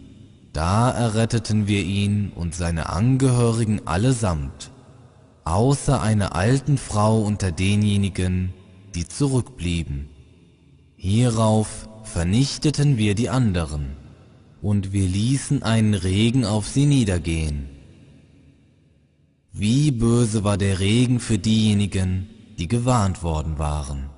Da 0.52 0.90
erretteten 0.90 1.68
wir 1.68 1.84
ihn 1.84 2.32
und 2.34 2.54
seine 2.54 2.88
Angehörigen 2.88 3.86
allesamt, 3.86 4.72
außer 5.44 6.02
einer 6.02 6.34
alten 6.34 6.76
Frau 6.76 7.20
unter 7.20 7.52
denjenigen, 7.52 8.52
die 8.94 9.06
zurückblieben. 9.06 10.08
Hierauf 10.96 11.88
vernichteten 12.02 12.98
wir 12.98 13.14
die 13.14 13.30
anderen, 13.30 13.96
und 14.60 14.92
wir 14.92 15.06
ließen 15.06 15.62
einen 15.62 15.94
Regen 15.94 16.44
auf 16.44 16.66
sie 16.66 16.86
niedergehen. 16.86 17.69
Wie 19.51 19.91
böse 19.91 20.43
war 20.43 20.57
der 20.57 20.79
Regen 20.79 21.19
für 21.19 21.37
diejenigen, 21.37 22.29
die 22.57 22.67
gewarnt 22.67 23.23
worden 23.23 23.57
waren. 23.59 24.09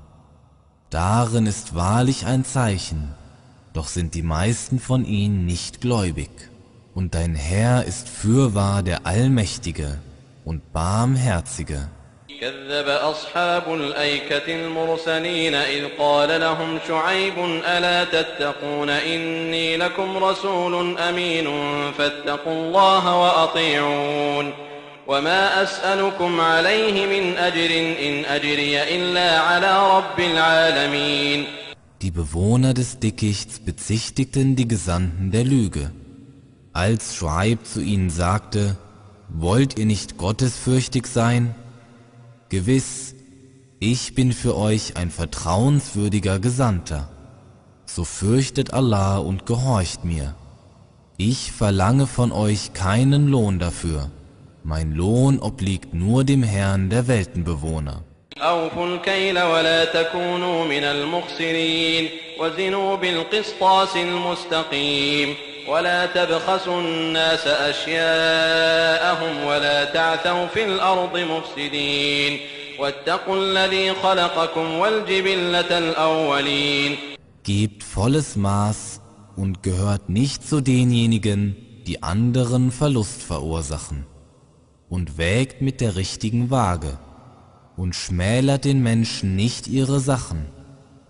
Darin 0.90 1.46
ist 1.46 1.76
wahrlich 1.76 2.26
ein 2.26 2.44
Zeichen, 2.46 3.14
doch 3.74 3.88
sind 3.88 4.14
die 4.16 4.24
meisten 4.24 4.80
von 4.80 5.06
ihnen 5.06 5.46
nicht 5.46 5.82
gläubig. 5.82 6.32
Und 6.96 7.14
dein 7.14 7.36
Herr 7.36 7.86
ist 7.86 8.10
fürwahr 8.10 8.82
der 8.82 9.06
Allmächtige 9.06 10.00
und 10.46 10.74
Barmherzige. 10.74 11.90
كذب 12.42 12.88
أصحاب 12.88 13.74
الأيكة 13.74 14.48
المرسلين 14.48 15.56
إذ 15.56 15.86
قال 16.00 16.40
لهم 16.40 16.80
شعيب 16.88 17.34
ألا 17.66 18.04
تتقون 18.04 18.90
إني 18.90 19.78
لكم 19.78 20.18
رسول 20.18 20.98
أمين 20.98 21.48
فاتقوا 21.98 22.54
الله 22.54 23.22
وأطيعون 23.22 24.54
وما 25.08 25.64
أسألكم 25.64 26.42
عليه 26.42 27.06
من 27.08 27.38
أجر 27.38 27.72
إن 28.08 28.26
أجري 28.26 28.96
إلا 28.96 29.40
على 29.40 29.98
رب 29.98 30.20
العالمين 30.20 31.46
Die 32.02 32.12
Bewohner 32.12 32.76
des 32.76 33.00
Dickichts 33.00 33.60
bezichtigten 33.60 34.56
die 34.56 34.68
Gesandten 34.68 35.32
der 35.32 35.44
Lüge. 35.44 35.92
Als 36.72 37.16
Schreib 37.16 37.66
zu 37.66 37.82
ihnen 37.82 38.12
sagte, 38.12 38.76
wollt 39.30 39.80
ihr 39.80 39.88
nicht 39.88 40.18
gottesfürchtig 40.18 41.08
sein? 41.08 41.56
Gewiss, 42.50 43.16
ich 43.80 44.14
bin 44.14 44.32
für 44.32 44.56
euch 44.56 44.96
ein 44.96 45.10
vertrauenswürdiger 45.10 46.38
Gesandter. 46.40 47.10
So 47.86 48.04
fürchtet 48.04 48.74
Allah 48.74 49.18
und 49.18 49.48
gehorcht 49.48 50.06
mir. 50.06 50.36
Ich 51.18 51.52
verlange 51.52 52.06
von 52.06 52.32
euch 52.32 52.74
keinen 52.74 53.28
Lohn 53.28 53.58
dafür. 53.58 54.12
Mein 54.64 54.92
Lohn 54.92 55.40
obliegt 55.40 55.94
nur 55.94 56.24
dem 56.24 56.44
Herrn 56.44 56.90
der 56.90 57.08
Weltenbewohner. 57.08 58.04
أوفوا 58.42 58.86
الكيل 58.96 59.40
ولا 59.40 59.86
تكونوا 59.86 60.66
من 60.66 60.84
المخسرين 60.84 62.10
وزنوا 62.40 62.96
بالقسطاس 62.96 63.96
المستقيم 63.98 65.36
ولا 65.68 66.06
تبخسوا 66.06 66.82
الناس 66.82 67.48
أشياءهم 67.48 69.44
ولا 69.46 69.86
تعثوا 69.86 70.48
في 70.48 70.64
الأرض 70.66 71.18
مفسدين 71.18 72.40
واتقوا 72.80 73.36
الذي 73.38 73.94
خلقكم 73.94 74.74
والجبلة 74.74 75.78
الأولين 75.78 76.98
Gebt 77.44 77.84
volles 77.84 78.36
Maß 78.36 79.00
und 79.38 79.64
gehört 79.64 80.10
nicht 80.10 80.46
zu 80.48 80.60
denjenigen, 80.60 81.56
die 81.88 82.04
anderen 82.04 82.72
Verlust 82.72 83.24
verursachen. 83.24 84.06
Und 84.92 85.18
wägt 85.18 85.62
mit 85.62 85.82
der 85.82 85.96
richtigen 85.96 86.50
Waage 86.50 86.98
und 87.76 87.96
schmälert 87.96 88.66
den 88.66 88.82
Menschen 88.82 89.36
nicht 89.36 89.68
ihre 89.68 90.00
Sachen 90.00 90.46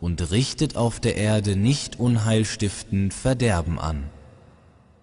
und 0.02 0.32
richtet 0.32 0.76
auf 0.76 1.00
der 1.00 1.16
Erde 1.16 1.56
nicht 1.56 2.00
unheilstiftend 2.00 3.14
Verderben 3.14 3.80
an. 3.80 4.10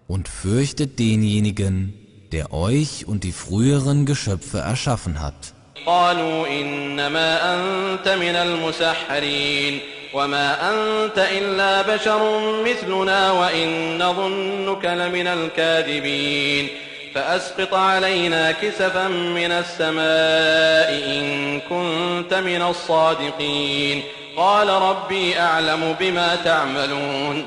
Und 0.07 0.27
fürchtet 0.27 0.99
denjenigen, 0.99 1.93
der 2.31 2.53
euch 2.53 3.07
und 3.07 3.23
die 3.23 3.31
früheren 3.31 4.05
Geschöpfe 4.05 4.59
erschaffen 4.59 5.21
hat. 5.21 5.53
قالوا 5.85 6.47
إنما 6.47 7.55
أنت 7.55 8.07
من 8.07 8.35
المسحرين 8.35 9.79
وما 10.13 10.47
أنت 10.71 11.17
إلا 11.17 11.95
بشر 11.95 12.41
مثلنا 12.63 13.31
وإن 13.31 13.97
نظنك 13.97 14.85
لمن 14.85 15.27
الكاذبين 15.27 16.67
فأسقط 17.14 17.74
علينا 17.74 18.52
كسفا 18.52 19.08
من 19.08 19.50
السماء 19.50 21.18
إن 21.18 21.60
كنت 21.60 22.34
من 22.34 22.62
الصادقين. 22.62 24.02
قال 24.36 24.68
ربي 24.68 25.40
أعلم 25.40 25.96
بما 26.00 26.36
تعملون. 26.36 27.44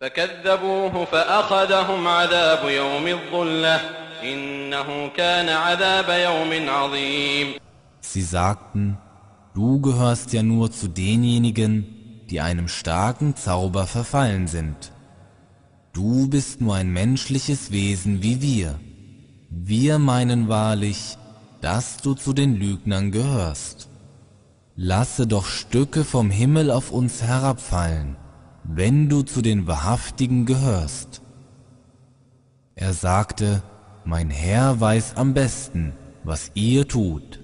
فكذبوه 0.00 1.04
فأخذهم 1.04 2.08
عذاب 2.08 2.68
يوم 2.68 3.06
الظلة. 3.06 3.80
إنه 4.22 5.10
كان 5.16 5.48
عذاب 5.48 6.08
يوم 6.08 6.68
عظيم. 6.68 7.54
Sie 8.00 8.22
sagten, 8.22 8.98
du 9.54 9.80
gehörst 9.80 10.32
ja 10.32 10.42
nur 10.42 10.70
zu 10.70 10.88
denjenigen, 10.88 11.84
die 12.30 12.40
einem 12.40 12.68
starken 12.68 13.36
Zauber 13.36 13.86
verfallen 13.86 14.46
sind. 14.46 14.92
Du 15.96 16.28
bist 16.28 16.60
nur 16.60 16.74
ein 16.74 16.90
menschliches 16.90 17.70
Wesen 17.72 18.22
wie 18.22 18.42
wir. 18.42 18.78
Wir 19.48 19.98
meinen 19.98 20.46
wahrlich, 20.46 21.16
dass 21.62 21.96
du 21.96 22.12
zu 22.12 22.34
den 22.34 22.54
Lügnern 22.54 23.12
gehörst. 23.12 23.88
Lasse 24.74 25.26
doch 25.26 25.46
Stücke 25.46 26.04
vom 26.04 26.28
Himmel 26.28 26.70
auf 26.70 26.90
uns 26.90 27.22
herabfallen, 27.22 28.16
wenn 28.62 29.08
du 29.08 29.22
zu 29.22 29.40
den 29.40 29.66
Wahrhaftigen 29.66 30.44
gehörst. 30.44 31.22
Er 32.74 32.92
sagte, 32.92 33.62
mein 34.04 34.28
Herr 34.28 34.78
weiß 34.78 35.16
am 35.16 35.32
besten, 35.32 35.94
was 36.24 36.50
ihr 36.52 36.86
tut, 36.86 37.40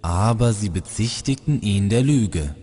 aber 0.00 0.54
sie 0.54 0.70
bezichtigten 0.70 1.60
ihn 1.60 1.90
der 1.90 2.02
Lüge. 2.02 2.54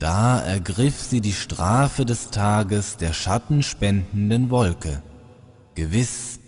Da 0.00 0.40
ergriff 0.40 1.00
sie 1.00 1.20
die 1.20 1.32
Strafe 1.32 2.04
des 2.04 2.30
Tages 2.30 2.96
der 2.98 3.12
schattenspendenden 3.12 4.50
Wolke. 4.50 5.02
Gewiss, 5.74 6.38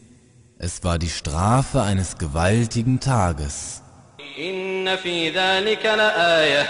es 0.59 0.85
war 0.85 0.99
die 0.99 1.09
Strafe 1.09 1.83
eines 1.83 2.19
gewaltigen 2.19 3.01
Tages. 3.01 3.83
إن 4.39 4.97
في 4.97 5.31
ذلك 5.31 5.87
لآية 5.87 6.69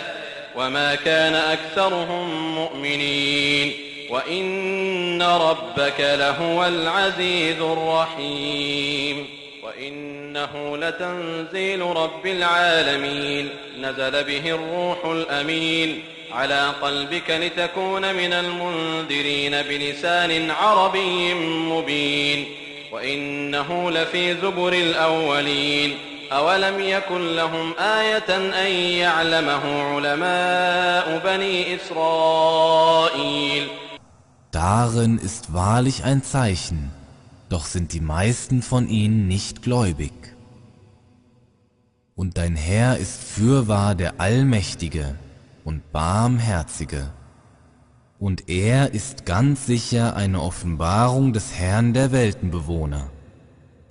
وما 0.57 0.95
كان 0.95 1.35
أكثرهم 1.35 2.55
مؤمنين 2.55 3.73
وإن 4.11 5.23
ربك 5.23 6.01
لهو 6.01 6.67
العزيز 6.67 7.61
الرحيم 7.61 9.27
وإنه 9.65 10.77
لتنزيل 10.77 11.81
رب 11.81 12.27
العالمين 12.27 13.49
نزل 13.81 14.25
به 14.25 14.55
الروح 14.55 15.05
الأمين 15.05 16.03
على 16.33 16.69
قلبك 16.83 17.31
لتكون 17.31 18.15
من 18.15 18.33
المنذرين 18.33 19.63
بلسان 19.63 20.51
عربي 20.51 21.35
مبين 21.45 22.47
وإنه 22.93 23.91
لفي 23.91 24.35
زبر 24.35 24.73
الأولين 24.73 25.97
أولم 26.33 26.81
يكن 26.81 27.37
لهم 27.37 27.73
آية 27.79 28.37
أن 28.67 28.73
يعلمه 28.73 29.83
علماء 29.83 31.21
بني 31.25 31.77
إسرائيل 31.77 33.69
Darin 34.51 35.19
ist 35.19 35.53
wahrlich 35.53 36.05
ein 36.05 36.23
Zeichen, 36.23 36.91
doch 37.51 37.67
sind 37.67 37.93
die 37.93 38.01
meisten 38.01 38.63
von 38.63 38.89
ihnen 38.89 39.29
nicht 39.29 39.63
gläubig. 39.63 40.13
Und 42.17 42.39
dein 42.39 42.57
Herr 42.57 42.97
ist 42.97 43.23
fürwahr 43.23 43.95
der 43.95 44.21
Allmächtige 44.21 45.17
und 45.64 45.92
Barmherzige. 45.92 47.12
Und 48.20 48.50
er 48.50 48.94
ist 48.94 49.26
ganz 49.26 49.66
sicher 49.66 50.16
eine 50.16 50.42
Offenbarung 50.42 51.34
des 51.34 51.54
Herrn 51.56 51.94
der 51.94 52.12
Weltenbewohner, 52.12 53.10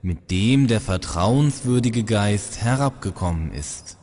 mit 0.00 0.30
dem 0.30 0.68
der 0.68 0.80
vertrauenswürdige 0.80 2.04
Geist 2.04 2.62
herabgekommen 2.62 3.52
ist. 3.52 3.98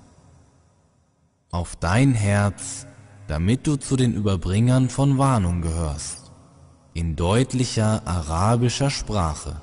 Auf 1.52 1.76
dein 1.76 2.14
Herz, 2.14 2.86
damit 3.28 3.66
du 3.66 3.76
zu 3.76 3.96
den 3.96 4.14
Überbringern 4.14 4.90
von 4.90 5.18
Warnung 5.18 5.62
gehörst, 5.62 6.32
in 6.94 7.16
deutlicher 7.16 8.02
arabischer 8.06 8.90
Sprache. 8.90 9.56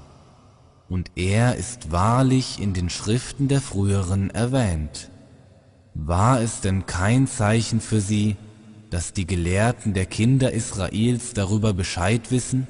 Und 0.89 1.11
er 1.17 1.57
ist 1.57 1.93
wahrlich 1.93 2.61
in 2.61 2.73
den 2.73 2.91
Schriften 2.91 3.49
der 3.49 3.61
früheren 3.61 4.31
erwähnt. 4.31 5.11
War 6.05 6.41
es 6.41 6.61
denn 6.61 6.87
kein 6.87 7.27
Zeichen 7.27 7.81
für 7.81 8.01
sie, 8.01 8.37
dass 8.91 9.13
die 9.13 9.27
Gelehrten 9.27 9.95
der 9.95 10.07
Kinder 10.07 10.53
Israels 10.53 11.33
darüber 11.33 11.73
Bescheid 11.73 12.31
wissen? 12.31 12.67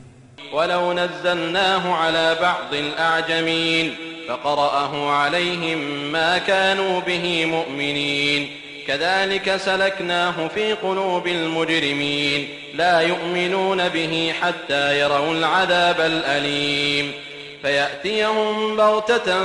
ولو 0.53 0.93
نزلناه 0.93 1.95
على 1.95 2.37
بعض 2.41 2.75
الأعجمين 2.75 3.95
فقرأه 4.29 5.11
عليهم 5.11 6.13
ما 6.13 6.39
كانوا 6.39 7.01
به 7.01 7.47
مؤمنين 7.47 8.49
كذلك 8.87 9.57
سلكناه 9.57 10.49
في 10.49 10.73
قلوب 10.73 11.27
المجرمين 11.27 12.49
لا 12.75 13.01
يؤمنون 13.01 13.89
به 13.89 14.33
حتى 14.41 15.01
يروا 15.01 15.33
العذاب 15.33 16.01
الأليم 16.01 17.13
فيأتيهم 17.63 18.77
بغتة 18.77 19.43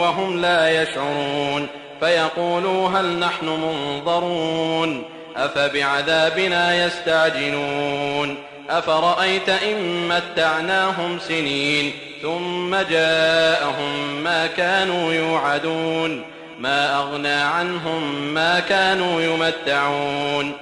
وهم 0.00 0.40
لا 0.40 0.82
يشعرون 0.82 1.68
فيقولوا 1.99 2.89
هل 2.89 3.19
نحن 3.19 3.45
منظرون 3.45 5.03
أفبعذابنا 5.35 6.85
يستعجلون 6.85 8.35
أفرأيت 8.69 9.49
إن 9.49 10.07
متعناهم 10.07 11.19
سنين 11.19 11.91
ثم 12.21 12.75
جاءهم 12.89 14.23
ما 14.23 14.47
كانوا 14.47 15.13
يوعدون 15.13 16.21
ما 16.59 16.97
أغنى 16.99 17.27
عنهم 17.27 18.33
ما 18.33 18.59
كانوا 18.59 19.21
يمتعون 19.21 20.53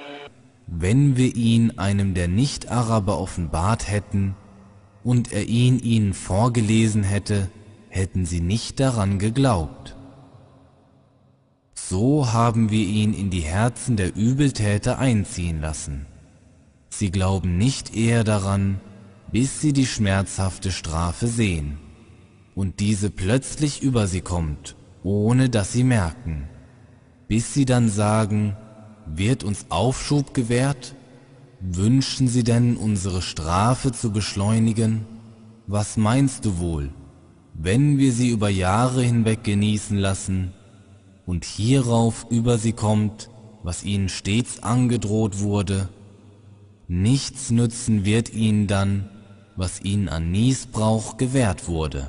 Wenn 0.84 1.16
wir 1.16 1.36
ihn 1.36 1.78
einem 1.78 2.14
der 2.14 2.28
Nicht-Araber 2.28 3.20
offenbart 3.20 3.88
hätten 3.90 4.34
und 5.04 5.32
er 5.32 5.44
ihn 5.44 5.78
ihnen 5.78 6.14
vorgelesen 6.14 7.02
hätte, 7.04 7.50
hätten 7.90 8.24
sie 8.24 8.40
nicht 8.40 8.80
daran 8.80 9.18
geglaubt. 9.18 9.94
So 11.89 12.33
haben 12.33 12.69
wir 12.69 12.85
ihn 12.85 13.13
in 13.13 13.29
die 13.29 13.45
Herzen 13.45 13.95
der 13.95 14.13
Übeltäter 14.13 14.99
einziehen 14.99 15.61
lassen. 15.61 16.05
Sie 16.89 17.11
glauben 17.11 17.57
nicht 17.57 17.95
eher 17.95 18.25
daran, 18.25 18.81
bis 19.31 19.61
sie 19.61 19.71
die 19.71 19.85
schmerzhafte 19.85 20.71
Strafe 20.71 21.27
sehen 21.27 21.77
und 22.55 22.81
diese 22.81 23.09
plötzlich 23.09 23.81
über 23.81 24.07
sie 24.07 24.19
kommt, 24.19 24.75
ohne 25.01 25.49
dass 25.49 25.71
sie 25.71 25.85
merken, 25.85 26.49
bis 27.29 27.53
sie 27.53 27.63
dann 27.63 27.87
sagen, 27.87 28.57
wird 29.05 29.45
uns 29.45 29.67
Aufschub 29.69 30.33
gewährt? 30.33 30.93
Wünschen 31.61 32.27
sie 32.27 32.43
denn 32.43 32.75
unsere 32.75 33.21
Strafe 33.21 33.93
zu 33.93 34.11
beschleunigen? 34.11 35.05
Was 35.67 35.95
meinst 35.95 36.43
du 36.43 36.59
wohl, 36.59 36.89
wenn 37.53 37.97
wir 37.97 38.11
sie 38.11 38.27
über 38.27 38.49
Jahre 38.49 39.03
hinweg 39.03 39.45
genießen 39.45 39.97
lassen 39.97 40.51
und 41.26 41.44
hierauf 41.44 42.26
über 42.30 42.58
sie 42.58 42.72
kommt, 42.72 43.28
was 43.62 43.84
ihnen 43.84 44.08
stets 44.08 44.62
angedroht 44.62 45.40
wurde? 45.40 45.88
Nichts 46.88 47.50
nützen 47.50 48.04
wird 48.04 48.32
ihnen 48.32 48.66
dann, 48.66 49.08
was 49.56 49.80
ihnen 49.82 50.08
an 50.08 50.30
Niesbrauch 50.30 51.16
gewährt 51.16 51.68
wurde. 51.68 52.08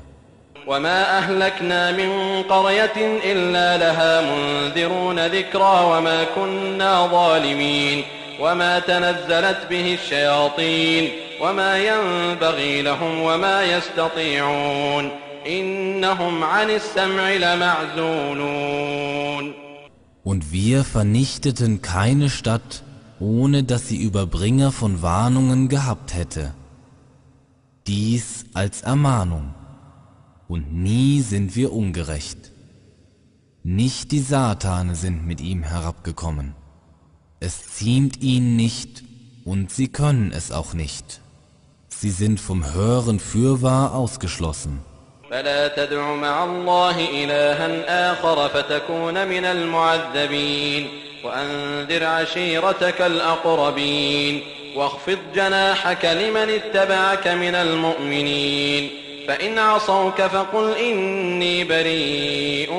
وما 0.66 1.18
أهلكنا 1.18 1.92
من 1.92 2.42
قرية 2.42 3.20
إلا 3.32 3.76
لها 3.76 4.20
منذرون 4.20 5.26
ذكرى 5.26 5.84
وما 5.84 6.24
كنا 6.34 7.06
ظالمين 7.06 8.04
وما 8.40 8.78
تنزلت 8.78 9.58
به 9.70 9.94
الشياطين 9.94 11.10
وما 11.40 11.78
ينبغي 11.78 12.82
لهم 12.82 13.22
وما 13.22 13.64
يستطيعون 13.64 15.10
und 20.23 20.51
wir 20.51 20.83
vernichteten 20.83 21.81
keine 21.81 22.29
Stadt, 22.29 22.83
ohne 23.19 23.63
dass 23.63 23.87
sie 23.87 23.97
Überbringer 23.97 24.71
von 24.71 25.01
Warnungen 25.01 25.67
gehabt 25.67 26.13
hätte. 26.13 26.53
Dies 27.87 28.45
als 28.53 28.81
Ermahnung. 28.81 29.55
Und 30.47 30.71
nie 30.73 31.21
sind 31.21 31.55
wir 31.55 31.73
ungerecht. 31.73 32.51
Nicht 33.63 34.11
die 34.11 34.19
Satane 34.21 34.95
sind 34.95 35.25
mit 35.25 35.41
ihm 35.41 35.63
herabgekommen. 35.63 36.53
Es 37.39 37.75
ziemt 37.75 38.21
ihnen 38.21 38.55
nicht 38.55 39.03
und 39.45 39.71
sie 39.71 39.87
können 39.87 40.31
es 40.31 40.51
auch 40.51 40.75
nicht. 40.75 41.21
Sie 41.87 42.11
sind 42.11 42.39
vom 42.39 42.73
Hören 42.73 43.19
fürwahr 43.19 43.93
ausgeschlossen. 43.93 44.79
فلا 45.31 45.67
تدع 45.67 46.13
مع 46.13 46.43
الله 46.43 47.07
إلها 47.13 48.11
آخر 48.11 48.49
فتكون 48.49 49.27
من 49.27 49.45
المعذبين 49.45 50.87
وأنذر 51.23 52.05
عشيرتك 52.05 53.01
الأقربين 53.01 54.41
واخفض 54.75 55.17
جناحك 55.35 56.05
لمن 56.05 56.49
اتبعك 56.49 57.27
من 57.27 57.55
المؤمنين 57.55 58.89
فإن 59.27 59.59
عصوك 59.59 60.21
فقل 60.21 60.77
إني 60.77 61.63
بريء 61.63 62.73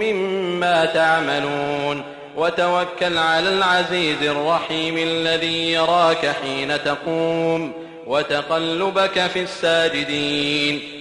مما 0.00 0.84
تعملون 0.84 2.02
وتوكل 2.36 3.18
على 3.18 3.48
العزيز 3.48 4.22
الرحيم 4.22 4.98
الذي 4.98 5.72
يراك 5.72 6.34
حين 6.42 6.84
تقوم 6.84 7.72
وتقلبك 8.06 9.26
في 9.26 9.42
الساجدين 9.42 10.97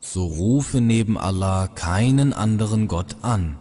So 0.00 0.26
rufe 0.26 0.80
neben 0.80 1.16
Allah 1.16 1.68
keinen 1.68 2.32
anderen 2.32 2.88
Gott 2.88 3.16
an, 3.22 3.58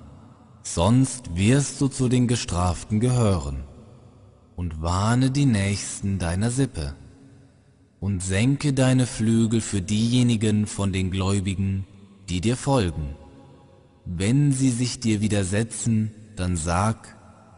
sonst 0.61 1.35
wirst 1.35 1.79
du 1.79 1.87
zu 1.87 2.09
den 2.09 2.27
Gestraften 2.27 2.99
gehören. 2.99 3.63
Und 4.55 4.81
warne 4.81 5.31
die 5.31 5.45
Nächsten 5.45 6.19
deiner 6.19 6.51
Sippe. 6.51 6.95
Und 7.99 8.23
senke 8.23 8.73
deine 8.73 9.05
Flügel 9.05 9.61
für 9.61 9.81
diejenigen 9.81 10.67
von 10.67 10.91
den 10.91 11.11
Gläubigen, 11.11 11.85
die 12.27 12.41
dir 12.41 12.57
folgen. 12.57 13.15
Wenn 14.05 14.51
sie 14.51 14.69
sich 14.69 14.99
dir 14.99 15.21
widersetzen, 15.21 16.11
dann 16.35 16.55
sag, 16.57 17.15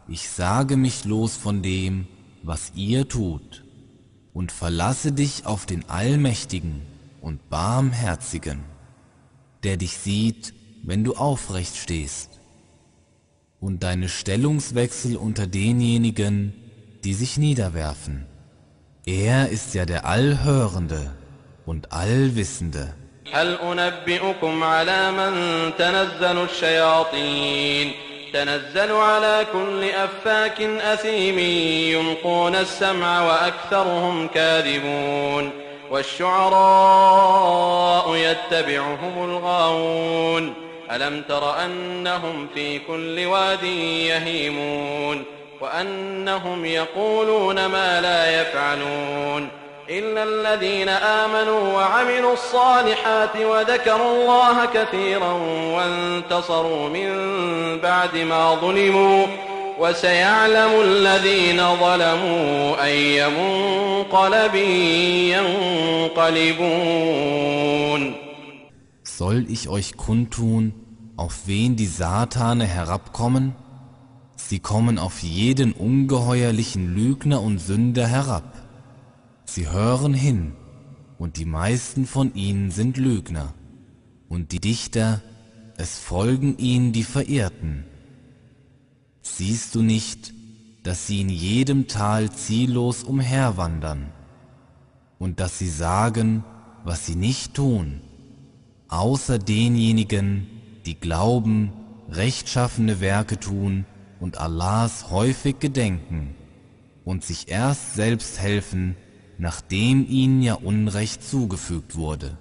ich 0.08 0.30
sage 0.30 0.78
mich 0.78 1.06
los 1.06 1.38
von 1.38 1.62
dem, 1.62 2.08
was 2.44 2.72
ihr 2.76 3.08
tut 3.08 3.64
und 4.33 4.53
verlasse 4.53 5.13
dich 5.13 5.47
auf 5.47 5.67
den 5.67 5.89
Allmächtigen 5.89 6.83
und 7.21 7.49
Barmherzigen, 7.51 8.61
der 9.63 9.77
dich 9.77 9.97
sieht, 9.99 10.55
wenn 10.83 11.05
du 11.05 11.15
aufrecht 11.15 11.77
stehst, 11.77 12.41
und 13.61 13.83
deine 13.83 14.09
Stellungswechsel 14.09 15.17
unter 15.17 15.47
denjenigen, 15.47 16.53
die 17.05 17.15
sich 17.15 17.39
niederwerfen. 17.39 18.27
Er 19.07 19.49
ist 19.49 19.75
ja 19.75 19.87
der 19.87 20.05
Allhörende 20.07 21.13
und 21.67 21.93
Allwissende. 21.93 22.95
هل 23.33 23.55
أنبئكم 23.55 24.63
على 24.63 25.13
من 25.13 25.33
تنزل 25.79 26.45
الشياطين 26.45 27.93
تنزل 28.34 28.92
على 28.92 29.46
كل 29.54 29.84
أفاك 29.84 30.62
أثيم 30.62 31.40
يلقون 32.00 32.56
السمع 32.56 33.28
وأكثرهم 33.28 34.28
كاذبون 34.28 35.52
والشعراء 35.92 37.36
يتبعهم 38.16 39.24
الغاوون 39.24 40.54
ألم 40.92 41.22
تر 41.30 41.66
أنهم 41.66 42.48
في 42.54 42.80
كل 42.80 43.26
واد 43.26 43.64
يهيمون 43.64 45.24
وأنهم 45.62 46.66
يقولون 46.66 47.66
ما 47.66 48.02
لا 48.02 48.42
يفعلون 48.42 49.50
إلا 49.90 50.24
الذين 50.24 50.90
آمنوا 50.90 51.74
وعملوا 51.74 52.34
الصالحات 52.34 53.36
وذكروا 53.36 54.22
الله 54.22 54.66
كثيرا 54.66 55.32
وانتصروا 55.76 56.90
من 56.90 57.10
بعد 57.80 58.18
ما 58.18 58.56
ظلموا 58.56 59.28
وسيعلم 59.80 60.82
الذين 60.82 61.58
ظلموا 61.58 62.84
أي 62.84 63.30
منقلب 63.30 64.56
ينقلبون 66.16 67.50
Soll 69.04 69.46
ich 69.50 69.68
euch 69.70 69.98
kundtun, 69.98 70.74
auf 71.18 71.48
wen 71.48 71.76
die 71.76 71.88
Satane 71.88 72.66
herabkommen? 72.66 73.56
Sie 74.36 74.60
kommen 74.60 75.00
auf 75.00 75.24
jeden 75.24 75.74
ungeheuerlichen 75.74 76.96
Lügner 76.96 77.42
und 77.42 77.58
Sünder 77.58 78.08
herab. 78.08 78.59
Sie 79.52 79.68
hören 79.68 80.14
hin, 80.14 80.52
und 81.18 81.38
die 81.38 81.46
meisten 81.46 82.06
von 82.06 82.36
ihnen 82.36 82.70
sind 82.70 82.98
Lügner, 82.98 83.56
und 84.28 84.52
die 84.52 84.60
Dichter, 84.60 85.24
es 85.76 85.98
folgen 85.98 86.60
ihnen 86.60 86.94
die 86.94 87.04
Verirrten. 87.04 87.84
Siehst 89.24 89.74
du 89.74 89.82
nicht, 89.82 90.36
dass 90.84 91.08
sie 91.08 91.22
in 91.22 91.30
jedem 91.30 91.88
Tal 91.88 92.30
ziellos 92.32 93.04
umherwandern, 93.04 94.12
und 95.18 95.40
dass 95.40 95.58
sie 95.58 95.70
sagen, 95.70 96.44
was 96.84 97.08
sie 97.08 97.16
nicht 97.16 97.56
tun, 97.56 98.02
außer 98.88 99.40
denjenigen, 99.40 100.46
die 100.86 100.94
glauben, 100.94 101.74
rechtschaffene 102.12 103.02
Werke 103.02 103.40
tun 103.40 103.86
und 104.20 104.38
Allahs 104.38 105.10
häufig 105.10 105.58
gedenken 105.58 106.36
und 107.04 107.26
sich 107.26 107.48
erst 107.48 107.96
selbst 107.96 108.40
helfen, 108.40 108.96
nachdem 109.40 110.06
ihnen 110.08 110.42
ja 110.42 110.56
Unrecht 110.56 111.24
zugefügt 111.24 111.96
wurde. 111.96 112.38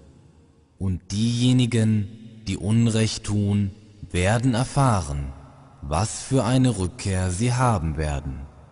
Und 0.78 1.12
diejenigen, 1.12 2.08
die 2.46 2.56
Unrecht 2.56 3.24
tun, 3.24 3.70
werden 4.10 4.54
erfahren, 4.54 5.32
was 5.80 6.22
für 6.22 6.44
eine 6.44 6.78
Rückkehr 6.78 7.30
sie 7.30 7.54
haben 7.54 7.96
werden. 7.96 8.47